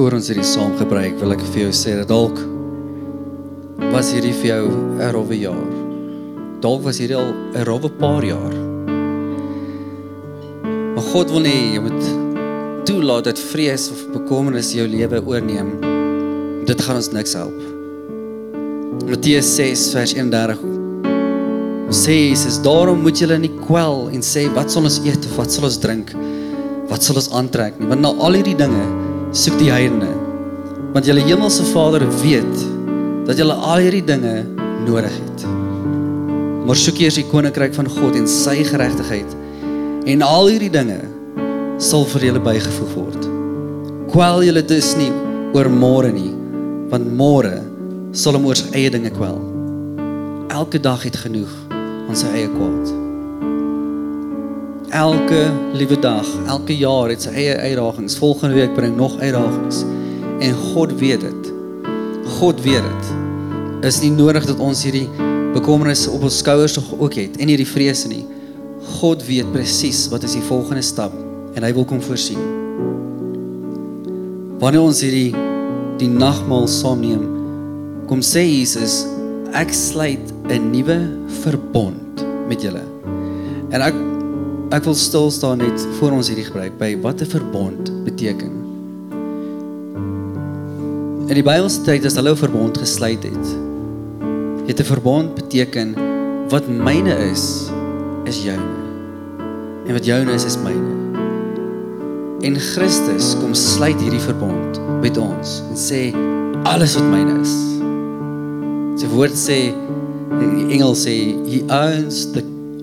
Voor 0.00 0.14
ons 0.16 0.30
hierdie 0.30 0.46
saam 0.48 0.70
gebruik, 0.78 1.18
wil 1.20 1.34
ek 1.34 1.42
vir 1.52 1.66
jou 1.66 1.72
sê 1.76 1.92
dat 1.98 2.08
dalk 2.08 2.38
was 3.92 4.14
hierdie 4.14 4.32
vir 4.32 4.46
jou 4.48 4.68
'n 4.96 5.10
rowwe 5.12 5.36
jaar. 5.36 5.72
Dalk 6.64 6.80
was 6.86 7.00
hierdie 7.02 7.18
al 7.18 7.34
'n 7.52 7.64
rowwe 7.68 7.90
paar 8.00 8.24
jaar. 8.24 8.54
Maar 10.94 11.04
God 11.12 11.30
wil 11.30 11.40
nie 11.44 11.74
jy 11.74 11.80
moet 11.80 12.04
toelaat 12.88 13.24
dat 13.24 13.38
vrees 13.38 13.90
of 13.90 14.00
bekommernis 14.14 14.72
jou 14.72 14.86
lewe 14.88 15.20
oorneem. 15.20 15.68
Dit 16.64 16.80
gaan 16.80 16.96
ons 16.96 17.12
niks 17.12 17.34
help. 17.34 17.60
Matteus 19.04 19.54
6 19.56 19.92
vers 19.92 20.14
31 20.14 20.58
sê 21.90 22.30
Jesus, 22.30 22.62
daarom 22.62 23.02
moet 23.02 23.18
julle 23.18 23.38
nie 23.38 23.52
kwel 23.66 24.08
en 24.08 24.22
sê 24.22 24.48
wat 24.54 24.70
sal 24.70 24.82
ons 24.82 25.00
eet 25.04 25.24
of 25.26 25.36
wat 25.36 25.52
sal 25.52 25.64
ons 25.64 25.78
drink? 25.78 26.14
Wat 26.88 27.02
sal 27.02 27.16
ons 27.16 27.30
aantrek 27.32 27.78
nie? 27.78 27.88
Want 27.88 28.00
na 28.00 28.08
al 28.08 28.32
hierdie 28.32 28.56
dinge 28.56 28.99
soek 29.30 29.58
die 29.60 29.70
heidene. 29.70 30.10
Want 30.94 31.06
julle 31.06 31.22
hemelse 31.22 31.64
Vader 31.70 32.02
weet 32.22 32.64
dat 33.28 33.38
julle 33.38 33.54
al 33.54 33.84
hierdie 33.84 34.04
dinge 34.04 34.42
nodig 34.86 35.14
het. 35.14 35.44
Maar 36.66 36.78
soek 36.78 36.98
eers 37.02 37.18
die 37.20 37.26
koninkryk 37.30 37.74
van 37.76 37.88
God 37.90 38.18
en 38.18 38.26
sy 38.30 38.60
geregtigheid 38.66 39.36
en 40.10 40.24
al 40.24 40.48
hierdie 40.50 40.72
dinge 40.72 40.98
sal 41.82 42.06
vir 42.12 42.30
julle 42.30 42.42
bygevoeg 42.44 42.94
word. 42.96 43.28
Kwel 44.10 44.44
julle 44.48 44.64
dus 44.66 44.94
nie 44.98 45.12
oor 45.54 45.70
môre 45.70 46.10
nie, 46.14 46.32
want 46.90 47.10
môre 47.18 47.60
sal 48.16 48.38
hom 48.38 48.48
oor 48.50 48.58
sy 48.58 48.72
eie 48.74 48.90
dinge 48.90 49.12
kwel. 49.14 49.38
Elke 50.50 50.82
dag 50.82 51.04
het 51.06 51.18
genoeg 51.22 51.52
aan 52.08 52.18
sy 52.18 52.32
eie 52.34 52.50
kwaad. 52.50 53.09
Elke 54.90 55.52
liewe 55.72 55.98
dag, 55.98 56.26
elke 56.50 56.74
jaar 56.74 57.12
het 57.12 57.22
sy 57.22 57.30
eie 57.38 57.52
uitdagings. 57.54 58.16
Volgende 58.18 58.56
week 58.56 58.72
bring 58.74 58.96
nog 58.98 59.20
uitdagings. 59.20 59.84
En 60.42 60.56
God 60.72 60.96
weet 60.98 61.22
dit. 61.22 61.52
God 62.40 62.62
weet 62.64 62.82
dit. 62.82 63.12
Is 63.86 64.00
nie 64.02 64.10
nodig 64.10 64.48
dat 64.50 64.58
ons 64.58 64.82
hierdie 64.82 65.06
bekommernisse 65.54 66.10
op 66.10 66.26
ons 66.26 66.40
skouers 66.42 66.74
ook 66.98 67.14
het 67.14 67.38
en 67.38 67.52
hierdie 67.52 67.68
vrese 67.70 68.10
nie. 68.10 68.24
God 68.98 69.22
weet 69.30 69.54
presies 69.54 70.08
wat 70.10 70.26
is 70.26 70.34
die 70.34 70.44
volgende 70.50 70.82
stap 70.82 71.14
en 71.54 71.62
hy 71.62 71.70
wil 71.78 71.86
kom 71.86 72.02
voorsien. 72.02 72.42
Wanneer 74.58 74.82
ons 74.82 75.06
hierdie 75.06 75.30
die 76.02 76.10
nagmaal 76.10 76.66
saamneem, 76.66 77.22
kom 78.10 78.26
sê 78.26 78.42
Jesus, 78.42 79.04
ek 79.54 79.70
sluit 79.70 80.34
'n 80.50 80.70
nuwe 80.74 80.98
verbond 81.46 82.26
met 82.50 82.58
julle. 82.62 82.82
En 83.70 83.82
ek 83.86 83.94
ek 84.70 84.84
wil 84.86 84.94
stil 84.94 85.30
staan 85.34 85.58
net 85.58 85.82
voor 85.98 86.14
ons 86.14 86.28
hierdie 86.30 86.46
gebruik 86.46 86.76
by 86.78 86.92
wat 87.02 87.22
'n 87.22 87.26
verbond 87.26 87.90
beteken. 88.06 88.52
In 91.26 91.34
die 91.34 91.42
Bybelse 91.42 91.82
tyd 91.82 92.06
as 92.06 92.14
hulle 92.14 92.30
'n 92.30 92.36
verbond 92.36 92.78
gesluit 92.78 93.22
het, 93.22 93.46
het 94.66 94.78
'n 94.80 94.92
verbond 94.94 95.34
beteken 95.34 95.94
wat 96.48 96.68
myne 96.68 97.14
is, 97.30 97.70
is 98.24 98.42
joune. 98.44 98.78
En 99.86 99.92
wat 99.92 100.04
joune 100.04 100.32
is, 100.32 100.44
is 100.44 100.56
myne. 100.56 100.94
En 102.42 102.54
Christus 102.54 103.36
kom 103.40 103.54
sluit 103.54 104.00
hierdie 104.00 104.22
verbond 104.22 104.80
met 105.02 105.16
ons 105.16 105.62
en 105.70 105.76
sê 105.76 106.14
alles 106.62 106.94
wat 106.94 107.10
myne 107.10 107.40
is. 107.40 107.54
Sy 109.02 109.06
woord 109.08 109.34
sê 109.34 109.74
die 110.38 110.66
engel 110.70 110.94
sê 110.94 111.34
he 111.50 111.60
owns 111.66 112.30
the 112.32 112.42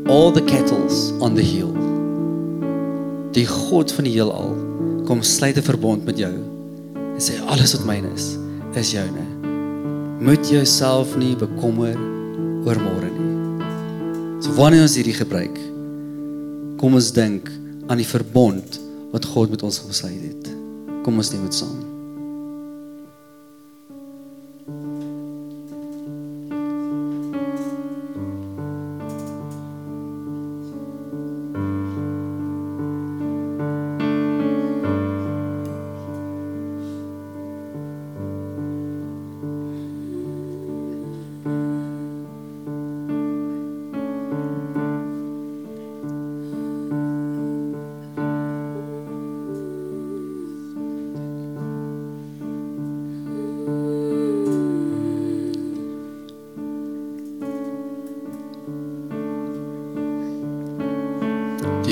all 0.10 0.32
the 0.32 0.42
kettles 0.42 1.12
on 1.22 1.36
the 1.36 1.44
hill. 1.44 1.77
Die 3.38 3.46
God 3.46 3.92
van 3.94 4.08
die 4.08 4.16
heelal 4.16 4.56
kom 5.06 5.20
sluit 5.22 5.58
'n 5.58 5.62
verbond 5.62 6.06
met 6.06 6.18
jou 6.18 6.34
en 6.34 7.22
sê 7.22 7.38
alles 7.46 7.76
wat 7.76 7.86
myne 7.86 8.10
is 8.16 8.34
is 8.74 8.92
joune. 8.92 9.26
Moet 10.20 10.50
jouself 10.50 11.16
nie 11.18 11.36
bekommer 11.36 11.94
oor 12.66 12.78
môre 12.82 13.10
nie. 13.14 13.30
So 14.42 14.58
wanneer 14.58 14.82
ons 14.82 14.96
hierdie 14.96 15.14
gebruik, 15.14 15.58
kom 16.78 16.94
ons 16.94 17.12
dink 17.12 17.52
aan 17.88 17.98
die 17.98 18.10
verbond 18.10 18.80
wat 19.12 19.26
God 19.26 19.50
met 19.50 19.64
ons 19.64 19.80
gesluit 19.86 20.22
het. 20.22 20.50
Kom 21.04 21.18
ons 21.18 21.32
neem 21.32 21.44
dit 21.44 21.54
saam. 21.54 21.97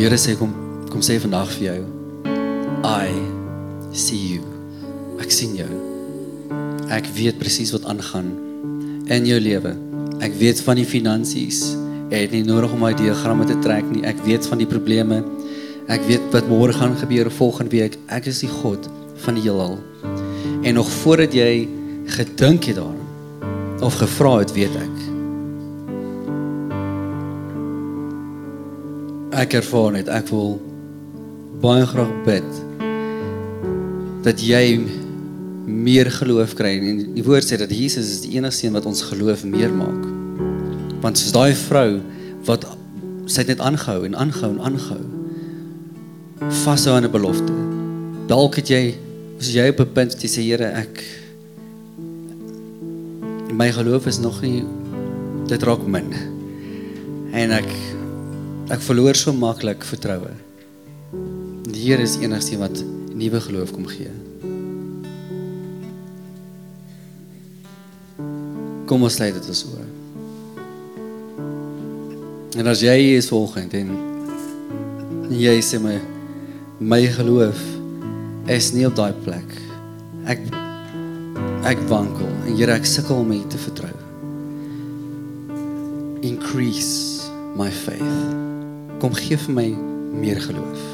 Here 0.06 0.20
sê 0.22 0.36
kom 0.38 0.52
kom 0.94 1.02
sê 1.02 1.16
vandag 1.18 1.50
vir 1.56 1.64
jou 1.66 1.84
I 2.86 3.10
see 3.90 4.36
you. 4.36 4.44
Ek 5.18 5.32
sien 5.34 5.56
jou. 5.58 5.80
Ek 6.94 7.08
weet 7.16 7.40
presies 7.42 7.72
wat 7.74 7.88
aangaan 7.90 8.28
in 9.10 9.26
jou 9.26 9.40
lewe. 9.42 9.72
Ek 10.22 10.38
weet 10.38 10.62
van 10.62 10.78
die 10.78 10.86
finansies. 10.86 11.64
Jy 12.12 12.20
het 12.22 12.36
nie 12.38 12.44
nodig 12.46 12.76
om 12.78 12.86
my 12.86 12.92
diagramme 12.94 13.50
te 13.50 13.58
trek 13.66 13.90
nie. 13.90 14.04
Ek 14.06 14.22
weet 14.28 14.46
van 14.46 14.62
die 14.62 14.70
probleme. 14.70 15.24
Ek 15.90 16.06
weet 16.06 16.30
wat 16.38 16.54
môre 16.54 16.78
gaan 16.78 16.94
gebeur 17.02 17.32
volgende 17.40 17.74
week. 17.74 17.98
Ek 18.06 18.30
is 18.30 18.44
die 18.46 18.52
God 18.62 18.86
van 19.26 19.42
die 19.42 19.48
heelal. 19.48 19.80
En 20.62 20.78
nog 20.78 20.94
voordat 21.02 21.34
jy 21.34 21.66
gedink 22.20 22.70
het 22.70 22.78
daaraan 22.78 23.82
of 23.82 23.98
gevra 24.06 24.38
het, 24.44 24.54
weet 24.54 24.78
ek. 24.86 25.05
Ek 29.36 29.58
ervaar 29.60 29.92
net 29.98 30.08
ek 30.08 30.30
wil 30.32 30.54
baie 31.60 31.84
graag 31.90 32.12
bid 32.24 32.46
dat 34.24 34.40
jy 34.40 34.80
meer 35.68 36.08
geloof 36.14 36.54
kry 36.56 36.78
en 36.80 37.02
die 37.18 37.24
woord 37.26 37.44
sê 37.44 37.58
dat 37.60 37.74
Jesus 37.74 38.14
is 38.14 38.22
die 38.24 38.38
enigste 38.38 38.68
een 38.68 38.78
wat 38.78 38.88
ons 38.88 39.04
geloof 39.10 39.44
meer 39.44 39.74
maak. 39.76 40.06
Want 41.04 41.20
soos 41.20 41.36
daai 41.36 41.52
vrou 41.66 42.00
wat 42.48 42.64
sy 43.28 43.44
het 43.44 43.52
net 43.52 43.64
aangehou 43.66 44.06
en 44.08 44.16
aangehou 44.24 44.54
en 44.54 44.64
aangehou 44.72 45.04
vashou 46.64 46.96
aan 46.96 47.04
'n 47.04 47.12
belofte. 47.12 47.54
Dalk 48.32 48.56
het 48.56 48.72
jy 48.72 48.96
as 49.40 49.52
jy 49.52 49.68
op 49.70 49.80
'n 49.84 49.94
punt 49.94 50.16
jy 50.22 50.30
sê 50.32 50.42
Here 50.48 50.72
ek 50.80 51.04
my 53.52 53.72
geloof 53.72 54.08
is 54.08 54.20
nog 54.20 54.42
nie 54.42 54.64
dit 55.48 55.64
raak 55.64 55.86
min. 55.88 56.08
En 57.34 57.52
ek 57.52 57.95
ek 58.74 58.82
verloor 58.82 59.18
so 59.18 59.34
maklik 59.34 59.84
vertroue. 59.86 60.32
Die 61.70 61.84
Here 61.86 62.02
is 62.02 62.16
enigste 62.18 62.58
wat 62.58 62.80
nuwe 63.14 63.42
geloof 63.42 63.74
kom 63.76 63.86
gee. 63.86 64.10
Kom 68.90 69.06
ons 69.06 69.18
sluit 69.18 69.36
dit 69.38 69.50
ons 69.54 69.62
oë. 69.70 69.86
En 72.56 72.72
as 72.72 72.82
jy 72.82 72.96
hier 73.02 73.20
is 73.20 73.30
volgend 73.30 73.76
en 73.78 73.92
jy 75.36 75.56
sê 75.66 75.82
my 75.82 75.98
my 76.80 77.02
geloof 77.18 77.60
is 78.52 78.72
nie 78.74 78.86
op 78.88 78.96
daai 78.98 79.14
plek. 79.26 79.54
Ek 80.26 80.42
ek 81.70 81.86
wankel 81.92 82.32
en 82.46 82.56
Here 82.56 82.74
ek 82.78 82.90
sukkel 82.90 83.22
om 83.22 83.36
U 83.36 83.44
te 83.52 83.62
vertrou. 83.68 83.94
Increase 86.26 87.30
my 87.60 87.70
faith. 87.70 88.45
Kom 89.06 89.14
gee 89.14 89.38
vir 89.38 89.54
my 89.54 89.68
meer 90.18 90.40
geloof. 90.42 90.86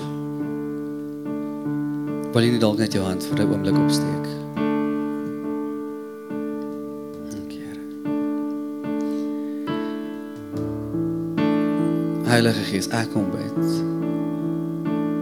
Wil 2.33 2.43
jy 2.43 2.49
nie 2.51 2.59
dalk 2.59 2.81
net 2.81 2.91
jou 2.91 3.05
hand 3.05 3.23
vir 3.23 3.39
'n 3.39 3.51
oomblik 3.53 3.77
opsteek? 3.79 4.25
Dankie, 7.31 7.61
Here. 7.63 7.83
Heilige 12.27 12.63
Gees, 12.67 12.87
ek 12.91 13.07
kom 13.13 13.31
bid. 13.31 13.63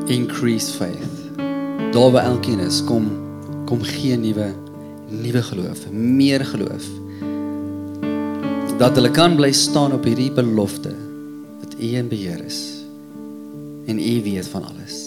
Increase 0.10 0.74
faith. 0.74 1.18
Daar 1.94 2.12
waar 2.12 2.26
elkeen 2.26 2.60
is, 2.60 2.84
kom 2.84 3.06
kom 3.66 3.84
gee 3.84 4.18
nuwe 4.18 4.50
nuwe 5.10 5.42
geloof, 5.42 5.92
meer 5.92 6.46
geloof. 6.46 6.90
Dat 8.78 8.96
hulle 8.96 9.12
kan 9.12 9.36
bly 9.36 9.52
staan 9.52 9.94
op 9.94 10.04
hierdie 10.04 10.32
belofte 10.32 10.96
dat 11.62 11.76
U 11.80 11.86
in 11.96 12.08
beheer 12.08 12.46
is 12.46 12.79
en 13.90 14.00
U 14.00 14.22
weet 14.24 14.48
van 14.48 14.64
alles. 14.64 14.99